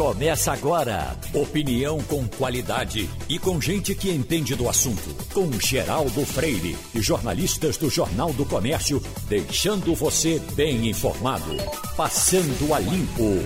[0.00, 1.14] Começa agora.
[1.34, 5.14] Opinião com qualidade e com gente que entende do assunto.
[5.34, 11.54] Com Geraldo Freire e jornalistas do Jornal do Comércio, deixando você bem informado.
[11.98, 13.44] Passando a limpo.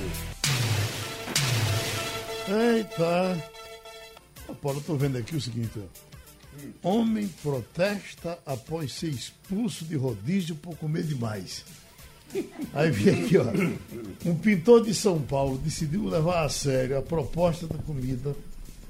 [2.47, 3.51] Eita!
[4.63, 5.81] Paulo, eu tô vendo aqui o seguinte.
[6.85, 11.65] Homem protesta após ser expulso de rodízio por comer demais.
[12.73, 13.45] Aí vem aqui, ó.
[14.25, 18.35] Um pintor de São Paulo decidiu levar a sério a proposta da comida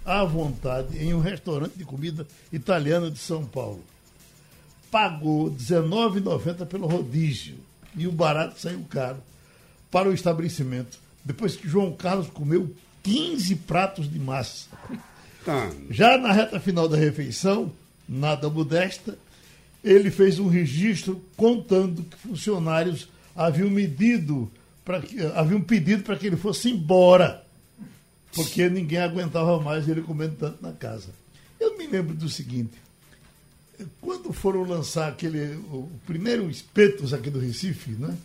[0.05, 3.83] à vontade em um restaurante de comida italiana de São Paulo.
[4.91, 7.57] Pagou R$19,90 pelo rodízio
[7.97, 9.19] e o barato saiu caro
[9.91, 10.99] para o estabelecimento.
[11.25, 14.69] Depois que João Carlos comeu 15 pratos de massa.
[15.45, 15.71] Tá.
[15.91, 17.73] Já na reta final da refeição,
[18.09, 19.19] nada modesta,
[19.83, 24.51] ele fez um registro contando que funcionários haviam medido
[24.85, 27.45] para que haviam pedido para que ele fosse embora,
[28.35, 31.09] porque ninguém aguentava mais ele comendo tanto na casa.
[31.59, 32.73] Eu me lembro do seguinte:
[34.01, 38.17] quando foram lançar aquele o primeiro espetos aqui do Recife, né?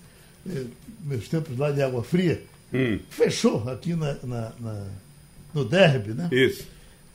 [0.49, 0.65] É,
[1.03, 2.43] meus tempos lá de água fria,
[2.73, 2.99] hum.
[3.09, 4.87] fechou aqui na, na, na,
[5.53, 6.30] no derby, né?
[6.31, 6.65] Isso.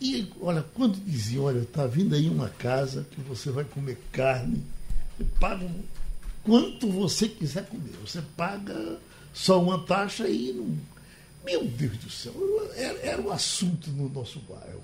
[0.01, 4.63] E olha, quando diziam, olha, está vindo aí uma casa que você vai comer carne,
[5.41, 5.67] paga
[6.45, 7.93] quanto você quiser comer.
[8.05, 8.99] Você paga
[9.33, 10.77] só uma taxa e não.
[11.45, 12.33] Meu Deus do céu,
[12.75, 14.83] era, era o assunto no nosso bairro.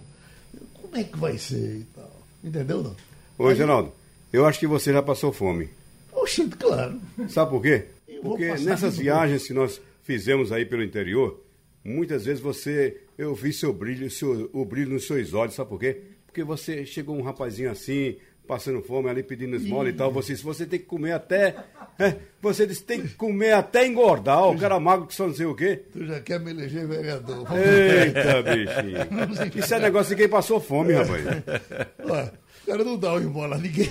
[0.74, 2.26] Como é que vai ser e tal?
[2.44, 2.96] Entendeu não?
[3.38, 3.92] Ô, aí, Geraldo,
[4.32, 5.70] eu acho que você já passou fome.
[6.12, 7.00] Oxe, claro.
[7.28, 7.86] Sabe por quê?
[8.20, 11.42] Porque nessas viagens que nós fizemos aí pelo interior,
[11.82, 15.80] muitas vezes você, eu vi seu brilho, seu, o brilho nos seus olhos, sabe por
[15.80, 16.02] quê?
[16.26, 18.16] Porque você chegou um rapazinho assim,
[18.50, 21.54] passando fome ali pedindo esmola e tal, você disse, você tem que comer até.
[21.96, 25.46] É, você disse, tem que comer até engordar, o cara magro que só não sei
[25.46, 25.84] o quê.
[25.92, 27.46] Tu já quer me eleger vereador.
[27.56, 29.56] Eita, bichinho.
[29.56, 31.24] Isso é negócio de quem passou fome, rapaz.
[31.24, 32.32] Ué,
[32.64, 33.88] o cara não dá o esmola a ninguém.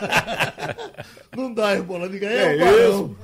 [1.36, 3.16] não dá esmola a ninguém, é, é isso.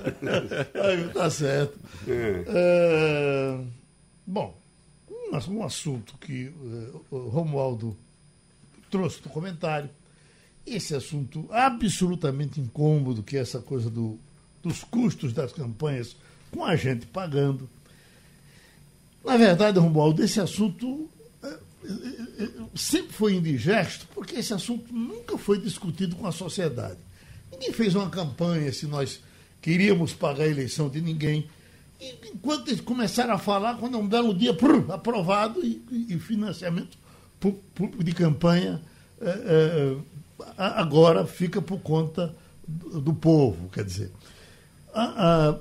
[0.74, 1.78] Aí, tá certo.
[2.06, 2.44] É.
[2.46, 3.58] É,
[4.26, 4.54] bom,
[5.10, 7.96] um, um assunto que uh, o Romualdo
[8.90, 9.88] trouxe no comentário
[10.66, 14.18] esse assunto absolutamente incômodo, que é essa coisa do,
[14.62, 16.16] dos custos das campanhas
[16.50, 17.68] com a gente pagando.
[19.24, 21.08] Na verdade, Romualdo, esse assunto
[21.42, 26.98] é, é, é, sempre foi indigesto, porque esse assunto nunca foi discutido com a sociedade.
[27.52, 29.20] Ninguém fez uma campanha se nós
[29.62, 31.48] queríamos pagar a eleição de ninguém.
[32.00, 36.18] E enquanto eles começaram a falar, quando é um belo dia, prur, aprovado e, e
[36.18, 36.98] financiamento
[37.74, 38.80] público de campanha
[39.20, 39.96] é, é,
[40.56, 42.34] agora fica por conta
[42.66, 43.68] do, povo.
[43.70, 44.10] Quer dizer,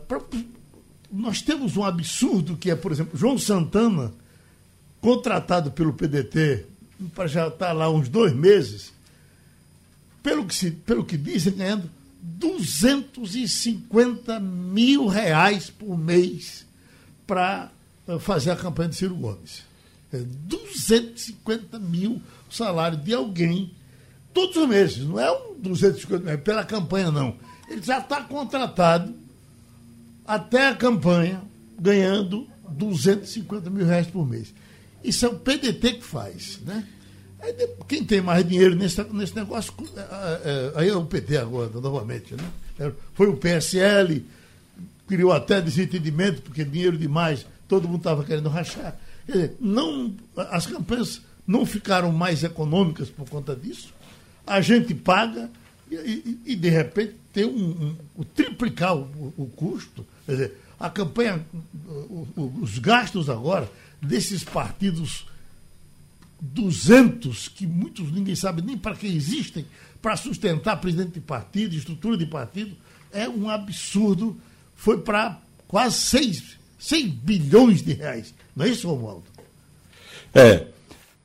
[0.08, 0.22] pra,
[1.12, 4.12] nós temos um absurdo que é, por exemplo, João Santana,
[5.00, 6.66] contratado pelo PDT
[7.14, 8.92] para já estar lá uns dois meses,
[10.24, 11.88] pelo que, se, pelo que dizem, ganhando
[12.22, 16.66] 250 mil reais por mês
[17.28, 17.70] para
[18.08, 19.64] eh, fazer a campanha de Ciro Gomes.
[20.12, 23.72] É 250 mil salário de alguém
[24.36, 27.38] todos os meses, não é um 250 mil, pela campanha, não.
[27.70, 29.16] Ele já está contratado
[30.28, 31.42] até a campanha,
[31.80, 34.54] ganhando 250 mil reais por mês.
[35.02, 36.86] Isso é o PDT que faz, né?
[37.88, 42.34] quem tem mais dinheiro nesse, nesse negócio, é, é, aí é o PT agora, novamente,
[42.34, 42.44] né?
[42.80, 44.26] É, foi o PSL,
[45.08, 48.98] criou até desentendimento, porque dinheiro demais, todo mundo estava querendo rachar.
[49.28, 53.94] Quer dizer, não, as campanhas não ficaram mais econômicas por conta disso
[54.46, 55.50] a gente paga
[55.90, 60.06] e, e, e de repente tem um, um, triplicar o, o, custo.
[60.26, 61.46] Quer dizer, a campanha,
[62.36, 63.70] os gastos agora
[64.02, 65.26] desses partidos
[66.42, 69.66] 200, que muitos ninguém sabe nem para que existem,
[70.02, 72.76] para sustentar presidente de partido, estrutura de partido,
[73.12, 74.38] é um absurdo.
[74.76, 78.34] Foi para quase 6, 6 bilhões de reais.
[78.56, 79.26] Não é isso, Romualdo?
[80.34, 80.68] É.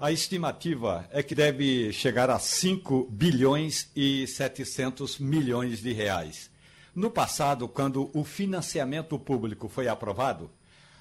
[0.01, 6.51] A estimativa é que deve chegar a 5 bilhões e 700 milhões de reais.
[6.95, 10.51] No passado, quando o financiamento público foi aprovado,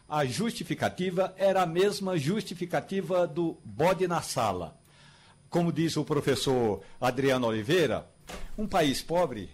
[0.05, 4.77] a justificativa era a mesma justificativa do bode na sala.
[5.49, 8.05] Como diz o professor Adriano Oliveira,
[8.57, 9.49] um país pobre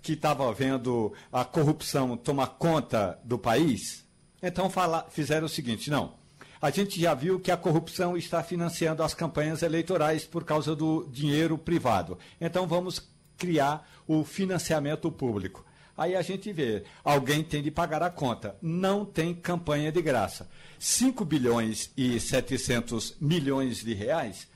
[0.00, 4.06] que estava vendo a corrupção tomar conta do país,
[4.42, 6.24] então fala, fizeram o seguinte: não
[6.60, 11.06] a gente já viu que a corrupção está financiando as campanhas eleitorais por causa do
[11.10, 12.18] dinheiro privado.
[12.40, 13.02] Então vamos
[13.36, 15.64] criar o financiamento público.
[15.96, 18.56] Aí a gente vê, alguém tem de pagar a conta.
[18.60, 20.48] Não tem campanha de graça.
[20.78, 24.46] 5 bilhões e 700 milhões de reais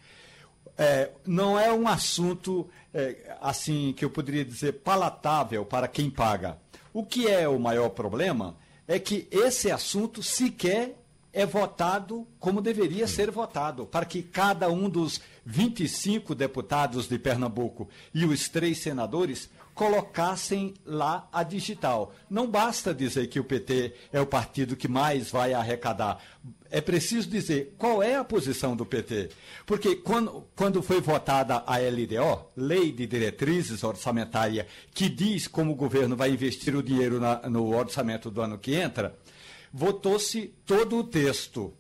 [0.77, 6.59] é, não é um assunto é, assim que eu poderia dizer palatável para quem paga.
[6.93, 8.57] O que é o maior problema
[8.87, 11.00] é que esse assunto sequer
[11.33, 17.89] é votado como deveria ser votado, para que cada um dos 25 deputados de Pernambuco
[18.13, 22.13] e os três senadores colocassem lá a digital.
[22.29, 26.19] Não basta dizer que o PT é o partido que mais vai arrecadar.
[26.71, 29.31] É preciso dizer qual é a posição do PT.
[29.65, 35.77] Porque quando, quando foi votada a LDO, Lei de Diretrizes Orçamentária, que diz como o
[35.77, 39.17] governo vai investir o dinheiro na, no orçamento do ano que entra,
[39.73, 41.73] votou-se todo o texto.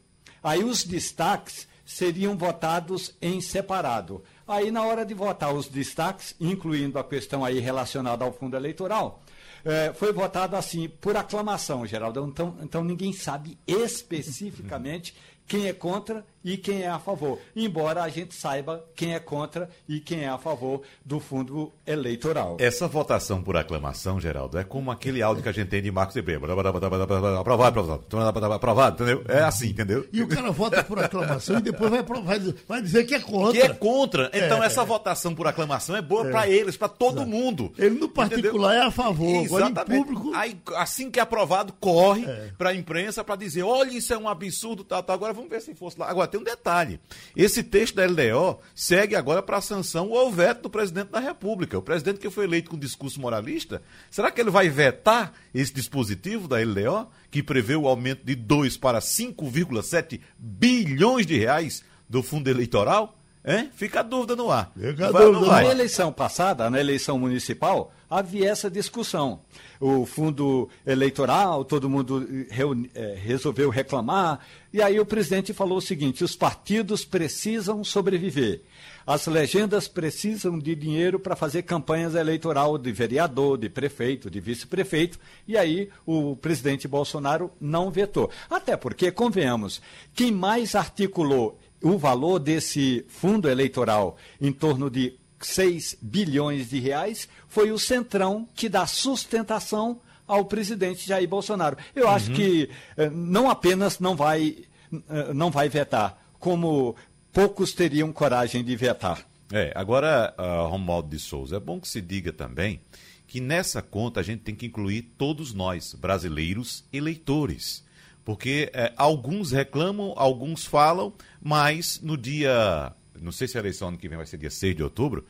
[0.42, 4.22] Aí os destaques seriam votados em separado.
[4.46, 9.22] Aí, na hora de votar os destaques, incluindo a questão aí relacionada ao fundo eleitoral,
[9.64, 12.26] é, foi votado assim, por aclamação, Geraldo.
[12.28, 15.14] Então, então ninguém sabe especificamente
[15.46, 17.38] quem é contra e quem é a favor.
[17.54, 22.56] Embora a gente saiba quem é contra e quem é a favor do fundo eleitoral.
[22.58, 26.16] Essa votação por aclamação, Geraldo, é como aquele áudio que a gente tem de Marcos
[26.16, 26.44] Ebreiro.
[26.50, 29.25] Aprovado, aprovado, aprovado, entendeu?
[29.28, 30.06] É assim, entendeu?
[30.12, 33.52] E o cara vota por aclamação e depois vai, vai, vai dizer que é contra.
[33.52, 34.31] Que é contra.
[34.32, 34.84] Então é, essa é.
[34.84, 36.31] votação por aclamação é boa é.
[36.31, 37.31] para eles, para todo Exato.
[37.31, 37.72] mundo.
[37.78, 38.84] Ele no particular entendeu?
[38.84, 39.44] é a favor.
[39.44, 39.78] Exatamente.
[39.78, 40.32] Agora, em público...
[40.34, 42.50] Aí, assim que é aprovado, corre é.
[42.56, 45.14] para a imprensa para dizer, olha, isso é um absurdo, tal, tal.
[45.14, 46.08] Agora vamos ver se fosse lá.
[46.08, 47.00] Agora tem um detalhe.
[47.37, 51.79] Esse texto da LDO segue agora para a sanção ou veto do presidente da República.
[51.79, 56.49] O presidente que foi eleito com discurso moralista, será que ele vai vetar esse dispositivo
[56.49, 62.49] da LDO, que prevê o aumento de 2 para 5,7 bilhões de reais do fundo
[62.49, 63.19] eleitoral?
[63.44, 63.70] Hein?
[63.72, 64.70] Fica a dúvida no ar.
[64.78, 69.40] Fica vai, dúvida na eleição passada, na eleição municipal, havia essa discussão.
[69.81, 74.40] O fundo eleitoral, todo mundo reuni, é, resolveu reclamar,
[74.70, 78.60] e aí o presidente falou o seguinte: os partidos precisam sobreviver.
[79.06, 85.19] As legendas precisam de dinheiro para fazer campanhas eleitoral de vereador, de prefeito, de vice-prefeito,
[85.48, 88.31] e aí o presidente Bolsonaro não vetou.
[88.50, 89.81] Até porque, convenhamos,
[90.14, 97.29] quem mais articulou o valor desse fundo eleitoral em torno de 6 bilhões de reais
[97.49, 101.77] foi o Centrão que dá sustentação ao presidente Jair Bolsonaro.
[101.94, 102.12] Eu uhum.
[102.12, 104.59] acho que eh, não apenas não vai,
[104.93, 106.94] eh, não vai vetar, como
[107.32, 109.27] poucos teriam coragem de vetar.
[109.53, 112.81] É, agora, uh, Romualdo de Souza, é bom que se diga também
[113.27, 117.85] que nessa conta a gente tem que incluir todos nós, brasileiros eleitores.
[118.31, 121.12] Porque é, alguns reclamam, alguns falam,
[121.43, 122.94] mas no dia.
[123.21, 125.27] Não sei se a eleição ano que vem vai ser dia 6 de outubro,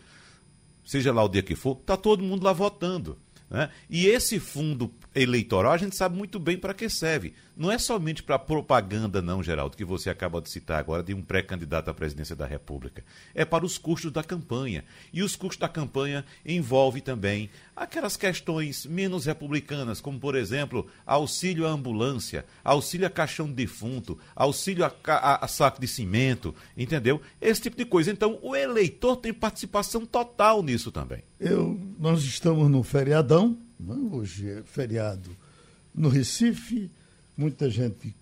[0.85, 3.17] seja lá o dia que for, está todo mundo lá votando.
[3.49, 3.71] Né?
[3.89, 7.35] E esse fundo eleitoral a gente sabe muito bem para que serve.
[7.57, 11.21] Não é somente para propaganda, não, Geraldo, que você acaba de citar agora de um
[11.21, 13.05] pré-candidato à presidência da República.
[13.35, 14.85] É para os custos da campanha.
[15.13, 21.67] E os custos da campanha envolvem também aquelas questões menos republicanas, como, por exemplo, auxílio
[21.67, 27.21] à ambulância, auxílio a caixão de defunto, auxílio a, a, a saco de cimento, entendeu?
[27.41, 28.11] Esse tipo de coisa.
[28.11, 31.23] Então, o eleitor tem participação total nisso também.
[31.39, 33.59] Eu, nós estamos no feriadão?
[33.89, 35.31] Hoje é feriado
[35.95, 36.91] no Recife,
[37.37, 38.15] muita gente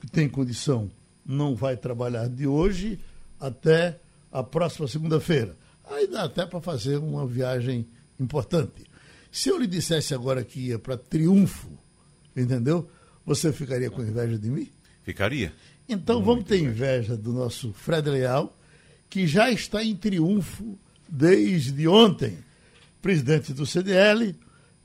[0.00, 0.90] que tem condição
[1.24, 2.98] não vai trabalhar de hoje
[3.38, 3.98] até
[4.32, 5.56] a próxima segunda-feira.
[5.84, 7.86] Aí dá até para fazer uma viagem
[8.18, 8.84] importante.
[9.30, 11.70] Se eu lhe dissesse agora que ia para Triunfo,
[12.36, 12.88] entendeu?
[13.24, 14.68] Você ficaria com inveja de mim?
[15.02, 15.52] Ficaria.
[15.88, 18.56] Então Muito vamos ter inveja do nosso Fred Leal,
[19.08, 22.38] que já está em triunfo desde ontem.
[23.02, 24.36] Presidente do CDL,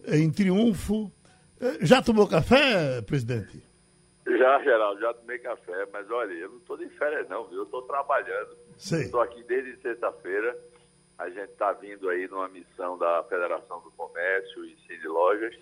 [0.07, 1.11] em triunfo.
[1.59, 3.63] Eh, já tomou café, presidente?
[4.27, 7.59] Já, Geraldo, já tomei café, mas olha, eu não estou de férias não, viu?
[7.59, 8.57] Eu estou trabalhando.
[8.75, 10.57] Estou aqui desde sexta-feira.
[11.17, 15.55] A gente está vindo aí numa missão da Federação do Comércio e Cine Lojas.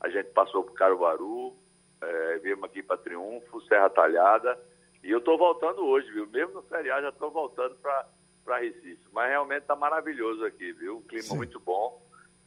[0.00, 1.54] A gente passou por Caruaru,
[2.02, 4.58] é, viemos aqui para Triunfo, Serra Talhada.
[5.04, 6.26] E eu estou voltando hoje, viu?
[6.26, 9.06] Mesmo no feriado já estou voltando para Recife.
[9.12, 10.96] Mas realmente está maravilhoso aqui, viu?
[10.98, 11.36] Um clima Sim.
[11.36, 12.05] muito bom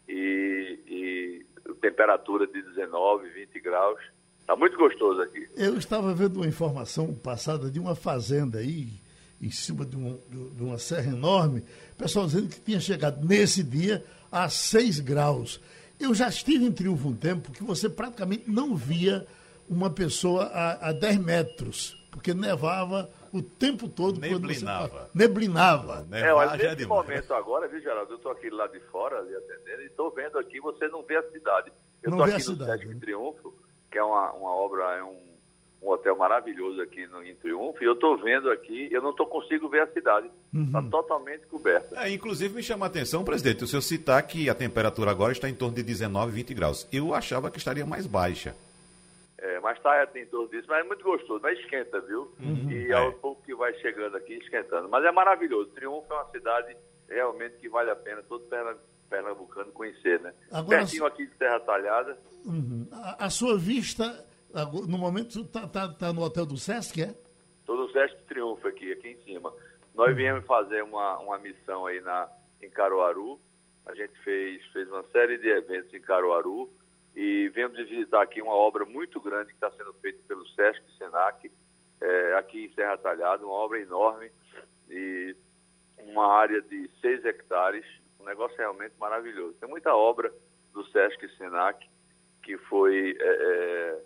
[0.09, 1.45] e, e
[1.81, 3.99] temperatura de 19, 20 graus.
[4.41, 5.47] Está muito gostoso aqui.
[5.55, 8.89] Eu estava vendo uma informação passada de uma fazenda aí,
[9.39, 10.19] em cima de, um,
[10.55, 11.63] de uma serra enorme,
[11.97, 15.61] pessoal dizendo que tinha chegado nesse dia a 6 graus.
[15.99, 19.27] Eu já estive em Triunfo um tempo que você praticamente não via
[19.69, 24.19] uma pessoa a, a 10 metros, porque nevava o tempo todo.
[24.19, 24.88] Neblinava.
[24.88, 25.09] Você...
[25.13, 26.07] Neblinava.
[26.12, 28.13] É, olha, nesse é momento agora, viu, Geraldo?
[28.13, 31.17] Eu estou aqui lá de fora, ali atendendo, e estou vendo aqui, você não vê
[31.17, 31.71] a cidade
[32.01, 32.98] Eu estou aqui no cidade, né?
[33.00, 33.53] Triunfo,
[33.91, 35.17] que é uma, uma obra, é um,
[35.81, 39.25] um hotel maravilhoso aqui no, em Triunfo, e eu estou vendo aqui, eu não tô,
[39.25, 40.29] consigo ver a cidade.
[40.53, 40.89] Está uhum.
[40.89, 41.95] totalmente coberta.
[42.03, 45.50] É, inclusive me chama a atenção, presidente, o senhor citar que a temperatura agora está
[45.50, 46.88] em torno de 19, 20 graus.
[46.91, 48.55] Eu achava que estaria mais baixa.
[49.41, 52.34] É, mas está em torno disso, mas é muito gostoso, mas esquenta, viu?
[52.41, 52.93] Uhum, e é.
[52.93, 54.89] ao pouco que vai chegando aqui, esquentando.
[54.89, 55.72] Mas é maravilhoso.
[55.72, 56.75] Triunfo é uma cidade
[57.08, 58.46] realmente que vale a pena todo
[59.10, 60.34] pernambucano conhecer, né?
[60.51, 62.17] Agora, Pertinho aqui de Terra Talhada.
[62.46, 62.86] Uhum.
[62.91, 64.27] A, a, sua vista,
[64.88, 67.15] no momento, está tá, tá no hotel do Sesc, é?
[67.62, 69.53] Estou no Sesc Triunfo aqui, aqui em cima.
[69.96, 70.15] Nós uhum.
[70.15, 72.29] viemos fazer uma, uma missão aí na,
[72.62, 73.39] em Caruaru.
[73.86, 76.69] A gente fez, fez uma série de eventos em Caruaru
[77.15, 81.51] e viemos visitar aqui uma obra muito grande que está sendo feita pelo Sesc Senac,
[82.01, 84.31] é, aqui em Serra Talhada, uma obra enorme
[84.89, 85.35] e
[85.99, 87.85] uma área de 6 hectares,
[88.19, 89.57] um negócio realmente maravilhoso.
[89.59, 90.31] Tem muita obra
[90.73, 91.87] do Sesc Senac
[92.43, 93.99] que foi, é,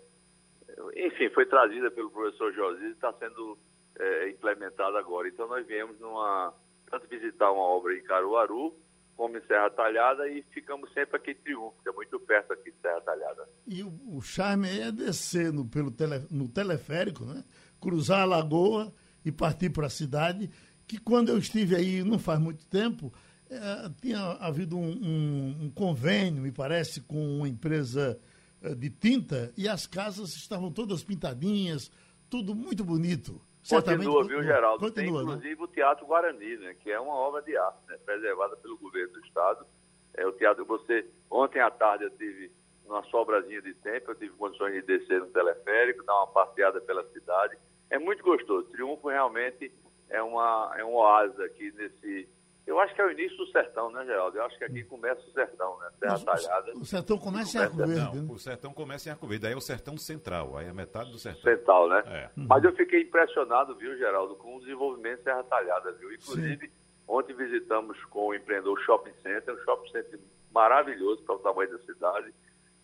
[0.76, 3.56] é, enfim, foi trazida pelo professor José e está sendo
[3.98, 5.28] é, implementada agora.
[5.28, 6.52] Então nós viemos numa,
[6.90, 8.74] tanto visitar uma obra em Caruaru,
[9.16, 12.70] como em Serra Talhada e ficamos sempre aqui em Triunfo, que é muito perto aqui
[12.70, 13.48] de Serra Talhada.
[13.66, 17.44] E o, o charme é descer no, pelo tele, no teleférico, né?
[17.80, 18.92] cruzar a lagoa
[19.24, 20.50] e partir para a cidade,
[20.86, 23.12] que quando eu estive aí, não faz muito tempo,
[23.48, 28.18] é, tinha havido um, um, um, convênio, me parece, com uma empresa
[28.62, 31.90] é, de tinta e as casas estavam todas pintadinhas,
[32.28, 33.40] tudo muito bonito.
[33.64, 34.78] Certamente, continua, viu, Geraldo?
[34.78, 35.32] Continua, Tem, né?
[35.32, 35.64] inclusive, né?
[35.64, 39.20] o Teatro Guarani, né, que é uma obra de arte, né, preservada pelo governo do
[39.20, 39.66] Estado.
[40.12, 42.52] É, o teatro, você, ontem à tarde eu tive
[42.84, 47.02] uma sobrazinha de tempo, eu tive condições de descer no teleférico, dar uma passeada pela
[47.10, 47.56] cidade.
[47.88, 48.68] É muito gostoso.
[48.68, 49.72] Triunfo realmente
[50.10, 52.28] é, uma, é um oásis aqui nesse,
[52.66, 54.38] eu acho que é o início do sertão, né, Geraldo?
[54.38, 55.90] Eu acho que aqui começa o sertão, né?
[56.00, 56.72] Terra Talhada.
[56.74, 57.94] O sertão começa em Arco Verde.
[57.94, 58.32] Não, né?
[58.32, 61.18] o sertão começa em Arco Verde, aí é o sertão central, aí é metade do
[61.18, 61.42] sertão.
[61.42, 62.02] Central, né?
[62.06, 62.30] É.
[62.34, 66.10] Mas eu fiquei impressionado, viu, Geraldo, com o desenvolvimento de Serra Talhada, viu?
[66.10, 66.72] Inclusive, Sim.
[67.06, 71.78] ontem visitamos com o empreendedor Shopping Center, um shopping center maravilhoso para o tamanho da
[71.80, 72.32] cidade,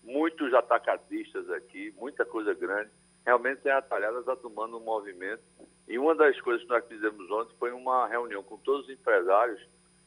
[0.02, 2.90] muitos atacadistas aqui, muita coisa grande.
[3.24, 5.42] Realmente Serra Talhada está tomando um movimento
[5.90, 9.60] e uma das coisas que nós fizemos ontem foi uma reunião com todos os empresários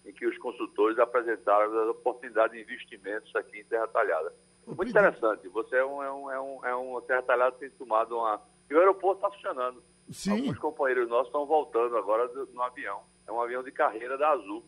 [0.06, 4.34] em que os consultores apresentaram as oportunidades de investimentos aqui em Terra Talhada.
[4.66, 5.46] Muito interessante.
[5.50, 8.42] Você é um, é um, é um, é um Terra Talhada tem tomado uma.
[8.70, 9.84] E o aeroporto está funcionando.
[10.10, 10.32] Sim.
[10.32, 13.02] Alguns companheiros nossos estão voltando agora no avião.
[13.28, 14.64] É um avião de carreira da Azul.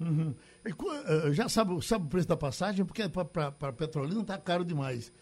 [0.00, 0.32] Uhum.
[0.64, 2.84] E, eh, já sabe, sabe o preço da passagem?
[2.84, 5.12] Porque para Petrolina está caro demais.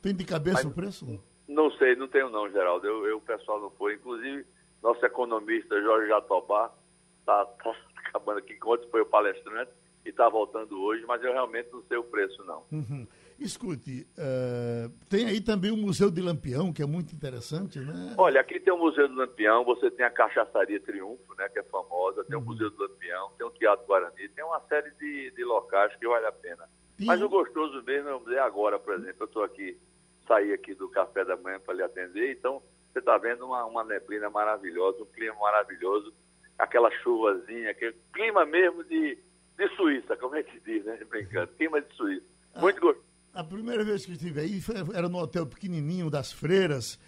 [0.00, 1.22] Tem de cabeça o preço?
[1.48, 1.70] Não?
[1.72, 2.86] Sei, não tenho não, Geraldo.
[2.86, 3.94] Eu, eu, o pessoal não foi.
[3.94, 4.46] Inclusive,
[4.82, 6.72] nosso economista Jorge Jatobá
[7.20, 7.74] está tá
[8.06, 9.70] acabando aqui, ontem foi o palestrante
[10.04, 12.62] e está voltando hoje, mas eu realmente não sei o preço, não.
[12.70, 13.06] Uhum.
[13.38, 18.14] Escute, uh, tem aí também o Museu de Lampião, que é muito interessante, né?
[18.16, 21.62] Olha, aqui tem o Museu do Lampião, você tem a Cachaçaria Triunfo, né, que é
[21.64, 22.42] famosa, tem uhum.
[22.42, 26.06] o Museu do Lampião, tem o Teatro Guarani, tem uma série de, de locais que
[26.06, 26.68] vale a pena.
[27.00, 29.76] Mas o gostoso mesmo é agora, por exemplo, eu estou aqui
[30.26, 32.32] sair aqui do café da manhã para lhe atender.
[32.32, 32.62] Então,
[32.92, 36.12] você está vendo uma, uma neblina maravilhosa, um clima maravilhoso,
[36.58, 39.18] aquela chuvazinha, aquele clima mesmo de,
[39.56, 40.98] de Suíça, como é que diz, né?
[41.08, 42.26] Brincando, clima de Suíça.
[42.56, 43.04] Muito gostoso.
[43.32, 44.60] A primeira vez que estive aí
[44.94, 46.98] era no hotel pequenininho das Freiras.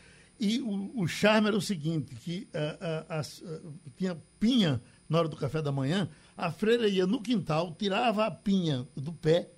[0.41, 5.37] E o, o charme era o seguinte, que uh, uh, tinha pinha na hora do
[5.37, 9.49] café da manhã, a freira ia no quintal, tirava a pinha do pé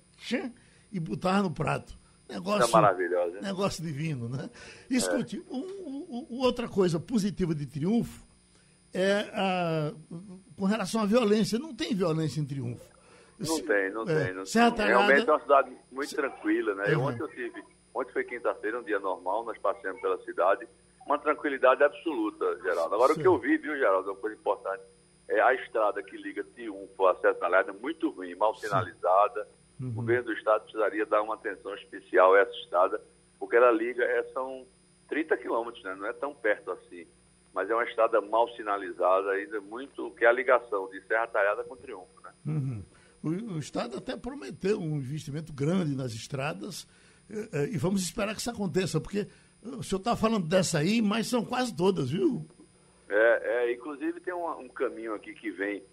[0.91, 1.98] e botava no prato.
[2.29, 3.41] Negócio, é maravilhoso.
[3.41, 4.49] Negócio divino, né?
[4.87, 5.53] Escute, é.
[5.53, 8.23] um, um, outra coisa positiva de Triunfo
[8.93, 9.91] é a,
[10.55, 11.57] com relação à violência.
[11.57, 12.87] Não tem violência em Triunfo.
[13.39, 14.33] Não Se, tem, não é, tem.
[14.35, 14.85] Não tem.
[14.85, 16.95] Realmente é uma cidade muito tranquila, né?
[16.95, 17.05] Uhum.
[17.05, 17.63] Ontem eu tive,
[17.95, 20.67] ontem foi quinta-feira, um dia normal, nós passamos pela cidade,
[21.07, 22.93] uma tranquilidade absoluta, Geraldo.
[22.93, 23.19] Agora Sim.
[23.19, 24.83] o que eu vi, viu, Geraldo, é uma coisa importante,
[25.29, 29.45] é a estrada que liga Triunfo a Seta é muito ruim, mal sinalizada.
[29.45, 29.89] Sim Uhum.
[29.89, 33.01] O governo do estado precisaria dar uma atenção especial a essa estrada,
[33.39, 34.65] porque ela liga, é, são
[35.07, 35.95] 30 quilômetros, né?
[35.95, 37.07] não é tão perto assim.
[37.53, 41.63] Mas é uma estrada mal sinalizada, ainda muito, que é a ligação de Serra Talhada
[41.63, 42.21] com Triunfo.
[42.23, 42.31] Né?
[42.45, 42.83] Uhum.
[43.23, 46.87] O, o, Estado até prometeu um investimento grande nas estradas,
[47.29, 49.27] eh, eh, e vamos esperar que isso aconteça, porque
[49.61, 52.45] o senhor está falando dessa aí, mas são quase todas, viu?
[53.09, 55.83] É, é inclusive tem um, um caminho aqui que vem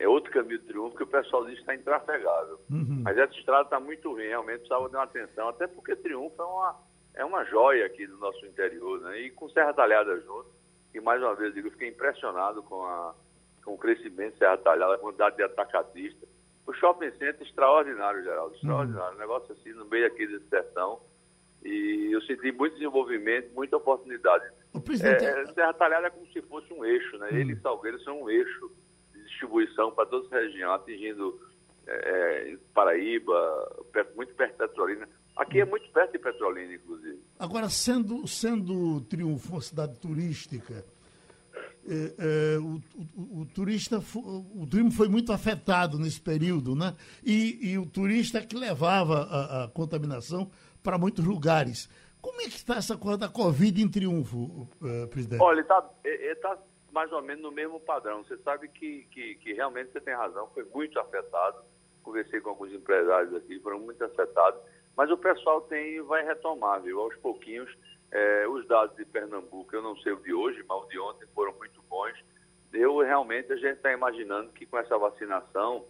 [0.00, 2.58] é outro caminho de triunfo que o pessoal diz que está intrafegável.
[2.70, 3.02] Uhum.
[3.04, 6.44] Mas essa estrada está muito ruim, realmente precisava de uma atenção, até porque Triunfo é
[6.44, 6.76] uma,
[7.16, 9.20] é uma joia aqui do nosso interior, né?
[9.20, 10.46] E com Serra Talhada junto,
[10.94, 13.14] e mais uma vez digo, fiquei impressionado com, a,
[13.62, 16.28] com o crescimento de Serra Talhada, a quantidade de atacadistas.
[16.66, 19.10] O shopping center extraordinário, Geraldo, extraordinário.
[19.10, 19.16] Uhum.
[19.16, 20.98] Um negócio assim no meio aqui desse sertão.
[21.62, 24.50] E eu senti muito desenvolvimento, muita oportunidade.
[24.72, 25.26] O presidente...
[25.26, 27.28] é, Serra Talhada é como se fosse um eixo, né?
[27.30, 27.36] Uhum.
[27.36, 28.70] Ele e Salgueiro são um eixo
[29.40, 31.40] distribuição para toda a região, atingindo
[31.86, 35.08] é, Paraíba, perto, muito perto de Petrolina.
[35.36, 37.18] Aqui é muito perto de Petrolina, inclusive.
[37.38, 40.84] Agora, sendo, sendo Triunfo uma cidade turística,
[41.88, 42.80] é, é, o,
[43.16, 46.94] o, o, turista, o turismo foi muito afetado nesse período, né?
[47.24, 50.50] E, e o turista é que levava a, a contaminação
[50.82, 51.88] para muitos lugares.
[52.20, 55.42] Como é que está essa coisa da Covid em Triunfo, uh, presidente?
[55.42, 55.80] Olha, está
[56.42, 56.58] tá
[56.92, 58.24] mais ou menos no mesmo padrão.
[58.24, 61.62] Você sabe que, que, que realmente você tem razão, foi muito afetado.
[62.02, 64.60] Conversei com alguns empresários aqui, foram muito afetados.
[64.96, 67.00] Mas o pessoal tem, vai retomar, viu?
[67.00, 67.70] Aos pouquinhos,
[68.10, 71.26] é, os dados de Pernambuco, eu não sei o de hoje, mas o de ontem
[71.34, 72.12] foram muito bons.
[72.72, 75.84] Eu realmente, a gente está imaginando que com essa vacinação,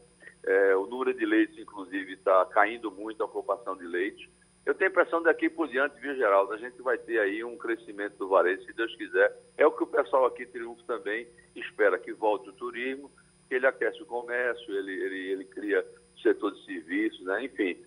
[0.45, 4.29] é, o número de leitos, inclusive, está caindo muito a ocupação de leitos.
[4.71, 6.53] Eu tenho a impressão daqui por diante, viu, Geraldo?
[6.53, 9.37] A gente vai ter aí um crescimento do varejo, se Deus quiser.
[9.59, 13.11] É o que o pessoal aqui Triunfo também espera, que volte o turismo,
[13.49, 15.85] que ele aquece o comércio, ele, ele, ele cria
[16.23, 17.47] setor de serviços, né?
[17.47, 17.85] enfim.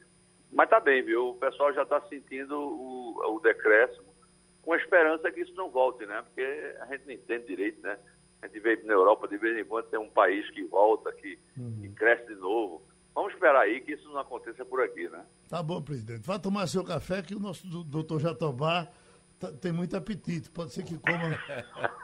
[0.51, 1.29] Mas tá bem, viu?
[1.29, 4.13] O pessoal já está sentindo o, o decréscimo,
[4.61, 6.21] com a esperança que isso não volte, né?
[6.23, 7.97] Porque a gente não entende direito, né?
[8.41, 11.39] A gente vê na Europa, de vez em quando, tem um país que volta, que,
[11.57, 11.79] uhum.
[11.79, 12.85] que cresce de novo.
[13.13, 15.23] Vamos esperar aí que isso não aconteça por aqui, né?
[15.49, 16.25] Tá bom, presidente.
[16.25, 18.87] Vá tomar seu café que o nosso doutor Jatobá
[19.39, 20.49] tá, tem muito apetite.
[20.49, 21.37] Pode ser que coma.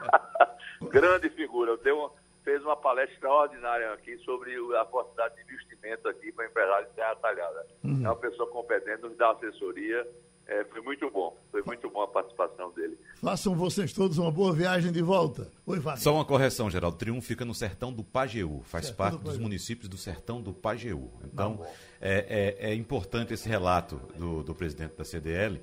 [0.90, 1.72] Grande figura.
[1.72, 2.10] Eu tenho,
[2.44, 7.16] fez uma palestra extraordinária aqui sobre a quantidade de investimento aqui para empresários de terra
[7.16, 7.66] talhada.
[7.82, 8.04] Uhum.
[8.04, 10.06] É uma pessoa competente, nos dá assessoria
[10.46, 11.36] é, foi muito bom.
[11.50, 12.98] Foi muito bom a participação dele.
[13.20, 15.50] Façam vocês todos uma boa viagem de volta.
[15.64, 16.02] Oi, Wagner.
[16.02, 16.96] Só uma correção, Geraldo.
[16.96, 18.60] Triunfo fica no sertão do Pajeú.
[18.64, 21.10] Faz sertão parte do dos municípios do sertão do Pajeú.
[21.24, 21.64] Então,
[22.00, 25.62] é, é, é, importante esse relato do, do presidente da CDL,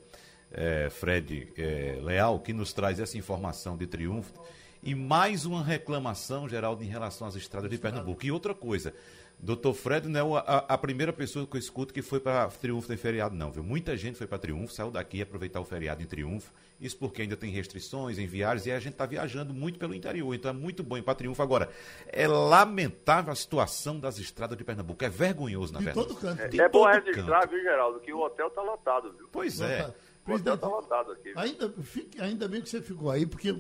[0.52, 4.34] é, Fred é, Leal, que nos traz essa informação de triunfo.
[4.82, 8.26] E mais uma reclamação, Geraldo, em relação às estradas de Pernambuco.
[8.26, 8.94] E outra coisa,
[9.40, 12.92] Doutor Fred não é a, a, primeira pessoa que eu escuto que foi para Triunfo
[12.92, 13.64] em feriado, não, viu?
[13.64, 16.52] Muita gente foi para Triunfo, saiu daqui aproveitar o feriado em Triunfo.
[16.82, 20.34] Isso porque ainda tem restrições em viagens e a gente está viajando muito pelo interior,
[20.34, 21.42] então é muito bom ir para Triunfo.
[21.44, 21.70] Agora,
[22.08, 26.08] é lamentável a situação das estradas de Pernambuco, é vergonhoso, na de verdade.
[26.08, 26.42] Todo canto.
[26.42, 27.52] É, é bom registrar, canto.
[27.52, 29.30] viu, Geraldo, que o hotel está lotado, viu?
[29.32, 29.94] Pois é.
[30.28, 31.32] O hotel está lotado aqui.
[31.36, 31.74] Ainda,
[32.20, 33.56] ainda bem que você ficou aí, porque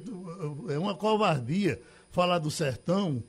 [0.69, 3.23] é uma covardia falar do sertão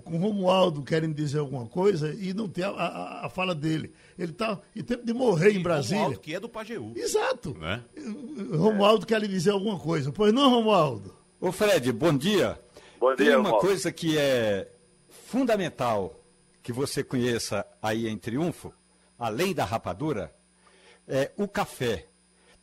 [0.00, 3.92] com o Romualdo querem dizer alguma coisa e não tem a, a, a fala dele.
[4.18, 5.98] Ele está em tempo de morrer e em Brasília.
[5.98, 6.92] Romualdo, que é do Pajeú.
[6.96, 7.56] Exato.
[7.58, 7.82] Né?
[8.52, 9.06] Romualdo é.
[9.06, 10.10] quer lhe dizer alguma coisa.
[10.10, 11.14] Pois não, Romualdo?
[11.40, 12.58] Ô Fred, bom dia.
[12.98, 13.66] Bom dia, Tem uma Romualdo.
[13.66, 14.70] coisa que é
[15.26, 16.18] fundamental
[16.62, 18.72] que você conheça aí em Triunfo,
[19.18, 20.32] além da rapadura,
[21.06, 22.06] é o café.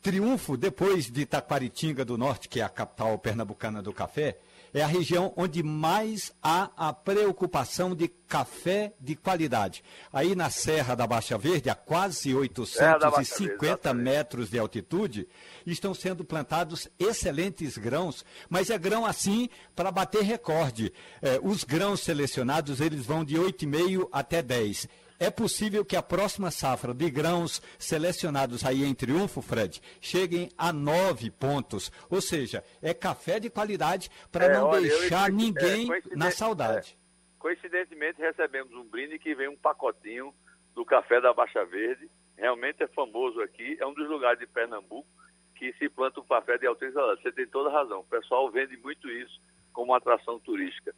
[0.00, 4.38] Triunfo, depois de Taquaritinga do Norte, que é a capital pernambucana do café,
[4.72, 9.82] é a região onde mais há a preocupação de café de qualidade.
[10.12, 15.28] Aí na Serra da Baixa Verde, a quase 850 metros de altitude,
[15.66, 20.92] estão sendo plantados excelentes grãos, mas é grão assim para bater recorde.
[21.20, 24.88] É, os grãos selecionados, eles vão de 8,5 até 10.
[25.20, 30.72] É possível que a próxima safra de grãos selecionados aí em Triunfo, Fred, cheguem a
[30.72, 31.92] nove pontos.
[32.08, 36.30] Ou seja, é café de qualidade para é, não olha, deixar eu, ninguém é, na
[36.30, 36.96] saudade.
[36.96, 40.32] É, coincidentemente, recebemos um brinde que vem um pacotinho
[40.74, 42.10] do café da Baixa Verde.
[42.38, 43.76] Realmente é famoso aqui.
[43.78, 45.06] É um dos lugares de Pernambuco
[45.54, 47.20] que se planta o café de alta qualidade.
[47.20, 48.00] Você tem toda razão.
[48.00, 49.38] O pessoal vende muito isso
[49.74, 50.94] como atração turística,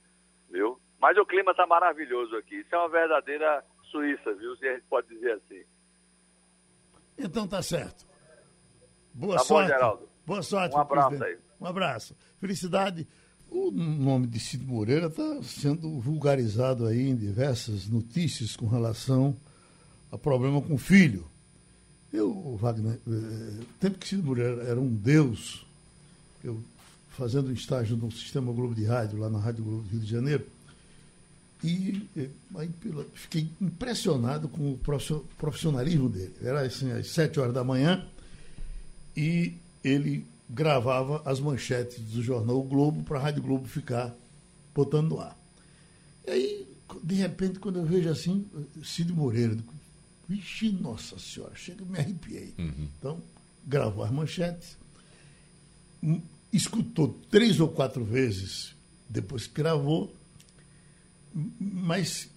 [0.49, 0.81] viu?
[1.01, 2.61] Mas o clima está maravilhoso aqui.
[2.61, 4.57] Isso é uma verdadeira Suíça, viu?
[4.57, 5.63] Se a gente pode dizer assim.
[7.19, 8.07] Então tá certo.
[9.15, 9.71] Boa tá sorte.
[9.71, 10.09] Bom, Geraldo.
[10.27, 10.75] Boa sorte.
[10.75, 11.39] Um abraço presidente.
[11.39, 11.39] aí.
[11.61, 12.17] Um abraço.
[12.41, 13.07] Felicidade.
[13.51, 19.37] O nome de Cid Moreira está sendo vulgarizado aí em diversas notícias com relação
[20.11, 21.27] a problema com o filho.
[22.11, 25.67] Eu, Wagner, eh, tempo que Cid Moreira era um deus,
[26.43, 26.63] eu
[27.11, 30.11] fazendo um estágio no Sistema Globo de Rádio, lá na Rádio Globo do Rio de
[30.11, 30.47] Janeiro,
[31.65, 32.71] e eh, aí,
[33.15, 34.81] fiquei impressionado com o
[35.39, 36.35] profissionalismo dele.
[36.43, 38.05] Era assim, às sete horas da manhã
[39.17, 44.15] e ele gravava as manchetes do jornal o Globo para a Rádio Globo ficar
[44.75, 45.39] botando no ar.
[46.27, 46.67] E aí,
[47.03, 48.45] de repente, quando eu vejo assim,
[48.83, 49.57] Cid Moreira,
[50.29, 52.55] vixe, nossa senhora, chega, me arrepiei.
[52.59, 52.89] Uhum.
[52.99, 53.23] Então,
[53.67, 54.77] gravou as manchetes,
[56.03, 56.21] hum,
[56.53, 58.75] escutou três ou quatro vezes
[59.09, 60.13] depois que gravou
[61.59, 62.31] mas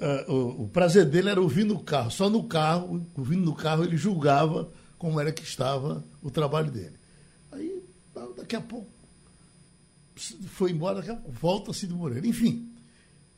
[0.00, 2.10] uh, o, o, prazer dele era ouvir no carro.
[2.10, 6.96] Só no carro, ouvindo no carro, ele julgava como era que estava o trabalho dele.
[7.50, 7.82] Aí,
[8.36, 8.90] daqui a pouco,
[10.48, 12.26] foi embora, daqui a pouco, volta Cid Moreira.
[12.26, 12.70] Enfim,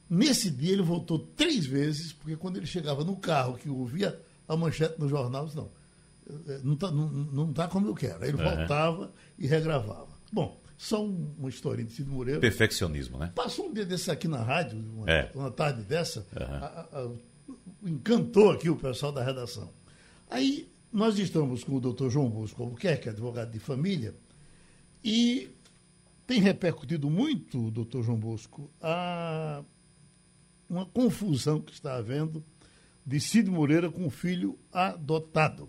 [0.08, 4.56] nesse dia ele voltou três vezes, porque quando ele chegava no carro, que ouvia a
[4.56, 5.70] manchete no jornal, disse, não,
[6.28, 8.22] eh, não está não, não tá como eu quero.
[8.22, 8.56] Aí ele uhum.
[8.56, 10.08] voltava e regravava.
[10.32, 12.40] Bom, só uma história de Cid Moreira.
[12.40, 13.32] Perfeccionismo, né?
[13.34, 15.30] Passou um dia desse aqui na rádio, uma, é.
[15.34, 16.54] uma tarde dessa, uhum.
[16.54, 17.10] a, a,
[17.88, 19.72] encantou aqui o pessoal da redação.
[20.28, 24.14] Aí nós estamos com o doutor João Bosco Albuquerque, advogado de família,
[25.02, 25.50] e
[26.26, 29.62] tem repercutido muito, doutor João Bosco, a
[30.68, 32.44] uma confusão que está havendo
[33.06, 35.68] de Cid Moreira com o filho adotado.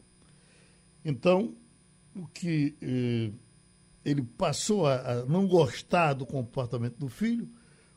[1.04, 1.54] Então,
[2.16, 3.32] o que eh,
[4.06, 7.50] ele passou a, a, não gostar do comportamento do filho,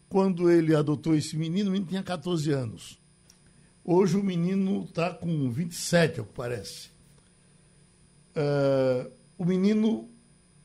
[0.09, 2.99] quando ele adotou esse menino, o menino tinha 14 anos.
[3.85, 6.89] Hoje o menino está com 27, ao que parece.
[8.35, 10.09] Uh, o menino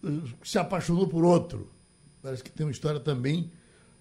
[0.01, 1.69] uh, se apaixonou por outro.
[2.21, 3.51] Parece que tem uma história também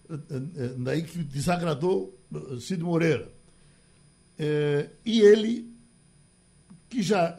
[0.09, 2.16] uh, daí que desagradou
[2.61, 3.28] Cid Moreira.
[5.05, 5.72] e ele
[6.88, 7.37] que já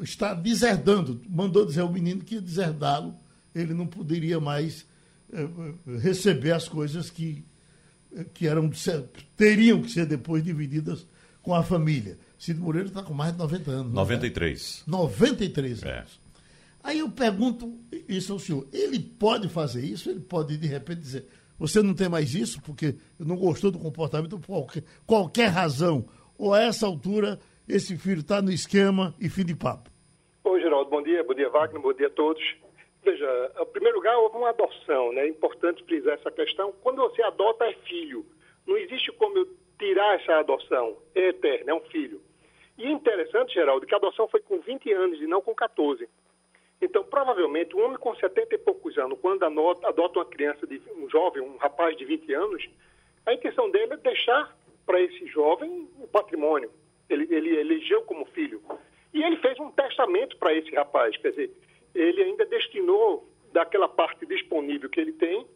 [0.00, 3.14] está deserdando, mandou dizer ao menino que ia deserdá-lo,
[3.56, 4.86] ele não poderia mais
[5.30, 7.44] uh, receber as coisas que,
[8.34, 8.70] que eram,
[9.36, 11.06] teriam que ser depois divididas
[11.42, 12.18] com a família.
[12.38, 13.92] Cid Moreira está com mais de 90 anos.
[13.92, 14.84] 93.
[14.86, 14.90] É?
[14.90, 15.98] 93 é.
[15.98, 16.20] anos.
[16.82, 20.10] Aí eu pergunto isso ao senhor: ele pode fazer isso?
[20.10, 21.26] Ele pode, de repente, dizer:
[21.58, 26.06] você não tem mais isso porque não gostou do comportamento por qualquer, qualquer razão?
[26.38, 29.90] Ou a essa altura esse filho está no esquema e fim de papo.
[30.44, 32.42] Oi, Geraldo, bom dia, bom dia, Wagner, bom dia a todos.
[33.06, 35.22] Veja, em primeiro lugar, houve uma adoção, né?
[35.22, 36.72] É importante frisar essa questão.
[36.82, 38.26] Quando você adota, é filho.
[38.66, 40.96] Não existe como eu tirar essa adoção.
[41.14, 42.20] É eterno, é um filho.
[42.76, 46.08] E é interessante, Geraldo, que a adoção foi com 20 anos e não com 14.
[46.82, 51.08] Então, provavelmente, um homem com 70 e poucos anos, quando adota uma criança, de, um
[51.08, 52.68] jovem, um rapaz de 20 anos,
[53.24, 56.70] a intenção dele é deixar para esse jovem o patrimônio
[57.08, 58.60] ele, ele elegeu como filho.
[59.12, 61.50] E ele fez um testamento para esse rapaz, quer dizer,
[61.96, 65.46] ele ainda destinou daquela parte disponível que ele tem,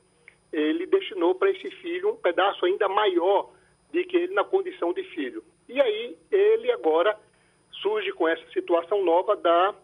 [0.50, 3.52] ele destinou para esse filho um pedaço ainda maior
[3.92, 5.44] de que ele na condição de filho.
[5.68, 7.16] E aí ele agora
[7.82, 9.74] surge com essa situação nova da,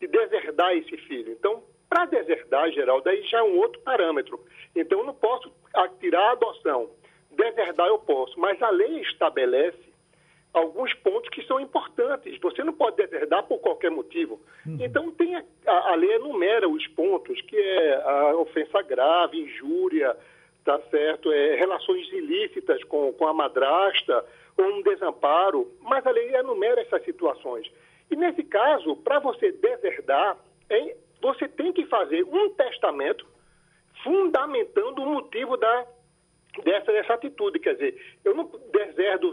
[0.00, 1.32] de deserdar esse filho.
[1.32, 4.40] Então, para deserdar, Geraldo, aí já é um outro parâmetro.
[4.74, 5.52] Então, eu não posso
[6.00, 6.90] tirar a adoção.
[7.30, 9.93] Deserdar eu posso, mas a lei estabelece
[10.54, 12.38] alguns pontos que são importantes.
[12.40, 14.40] Você não pode deserdar por qualquer motivo.
[14.64, 14.78] Uhum.
[14.80, 20.16] Então, tem a, a, lei enumera os pontos, que é a ofensa grave, injúria,
[20.64, 21.32] tá certo?
[21.32, 24.24] É, relações ilícitas com, com a madrasta,
[24.56, 27.68] ou um desamparo, mas a lei enumera essas situações.
[28.08, 30.38] E nesse caso, para você deserdar,
[30.70, 33.26] é, você tem que fazer um testamento
[34.04, 35.86] fundamentando o motivo da
[36.62, 37.58] dessa, dessa atitude.
[37.58, 39.32] Quer dizer, eu não deserdo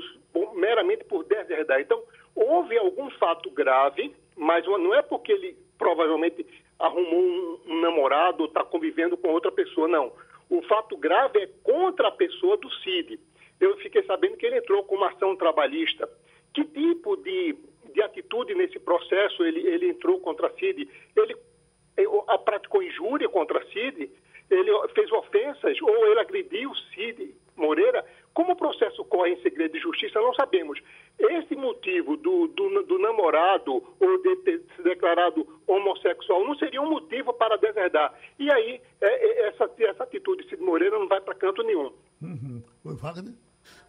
[0.54, 1.82] meramente por deserdar.
[1.82, 2.02] Então,
[2.36, 6.46] houve algum fato grave, mas não é porque ele provavelmente
[6.80, 10.12] arrumou um, namorado ou está convivendo com outra pessoa, não.
[10.50, 13.20] O fato grave é contra a pessoa do CID.
[13.60, 16.10] Eu fiquei sabendo que ele entrou com uma ação trabalhista.
[16.54, 17.56] Que tipo de,
[17.94, 20.90] de atitude nesse processo ele, ele entrou contra a CID?
[21.16, 21.36] Ele,
[21.98, 22.10] ele
[22.44, 24.10] praticou injúria contra a CID?
[24.52, 29.80] ele fez ofensas ou ele agrediu Cid Moreira, como o processo corre em segredo de
[29.80, 30.80] justiça, não sabemos.
[31.20, 36.90] Esse motivo do, do, do namorado ou de ter se declarado homossexual não seria um
[36.90, 38.14] motivo para deserdar.
[38.40, 41.92] E aí, é, é, essa, essa atitude de Cid Moreira não vai para canto nenhum.
[42.22, 42.62] Uhum.
[42.84, 43.34] Wagner?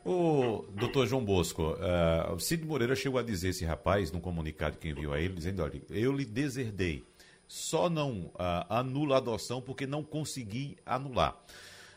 [0.04, 4.76] O doutor João Bosco, uh, o Cid Moreira chegou a dizer esse rapaz, num comunicado
[4.76, 7.04] que enviou a ele, dizendo: olha, eu lhe deserdei
[7.52, 11.38] só não uh, anula a adoção porque não consegui anular.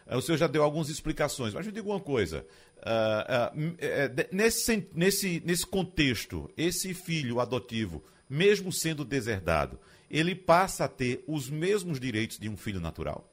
[0.05, 2.45] Uh, o senhor já deu algumas explicações, mas eu digo uma coisa.
[2.77, 11.23] Uh, nesse, nesse, nesse contexto, esse filho adotivo, mesmo sendo deserdado, ele passa a ter
[11.27, 13.23] os mesmos direitos de um filho natural?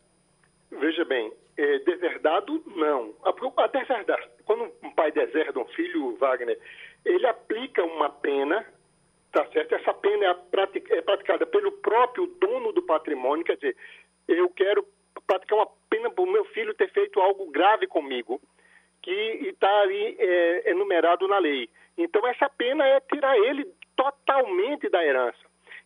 [0.71, 3.15] Veja bem, é, deserdado, não.
[3.25, 6.59] A, a deserdar, quando um pai deserda um filho, Wagner,
[7.05, 8.65] ele aplica uma pena
[9.33, 9.75] Tá certo?
[9.75, 13.75] Essa pena é, é praticada pelo próprio dono do patrimônio, quer dizer,
[14.29, 14.87] eu quero
[15.27, 18.39] praticar uma pena o meu filho ter feito algo grave comigo,
[19.01, 21.69] que está ali é, enumerado na lei.
[21.97, 25.39] Então, essa pena é tirar ele totalmente da herança.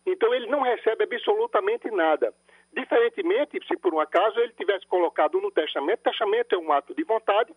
[0.05, 2.33] Então, ele não recebe absolutamente nada.
[2.73, 7.03] Diferentemente, se por um acaso ele tivesse colocado no testamento, testamento é um ato de
[7.03, 7.53] vontade,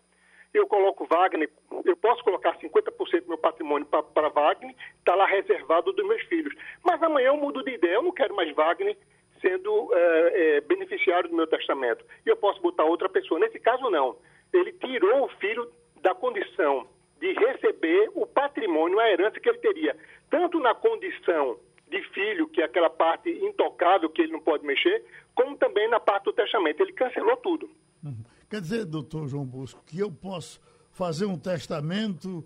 [0.53, 1.49] eu coloco Wagner,
[1.85, 6.55] eu posso colocar 50% do meu patrimônio para Wagner, está lá reservado dos meus filhos.
[6.83, 8.97] Mas amanhã eu mudo de ideia, eu não quero mais Wagner
[9.41, 12.05] sendo é, é, beneficiário do meu testamento.
[12.27, 13.41] E eu posso botar outra pessoa.
[13.41, 14.17] Nesse caso, não.
[14.53, 15.71] Ele tirou o filho
[16.03, 16.87] da condição
[17.21, 19.97] de receber o patrimônio, a herança que ele teria,
[20.31, 21.59] tanto na condição
[21.91, 25.99] de filho, que é aquela parte intocável que ele não pode mexer, como também na
[25.99, 26.81] parte do testamento.
[26.81, 27.69] Ele cancelou tudo.
[28.03, 28.23] Uhum.
[28.49, 30.61] Quer dizer, doutor João Bosco, que eu posso
[30.93, 32.45] fazer um testamento,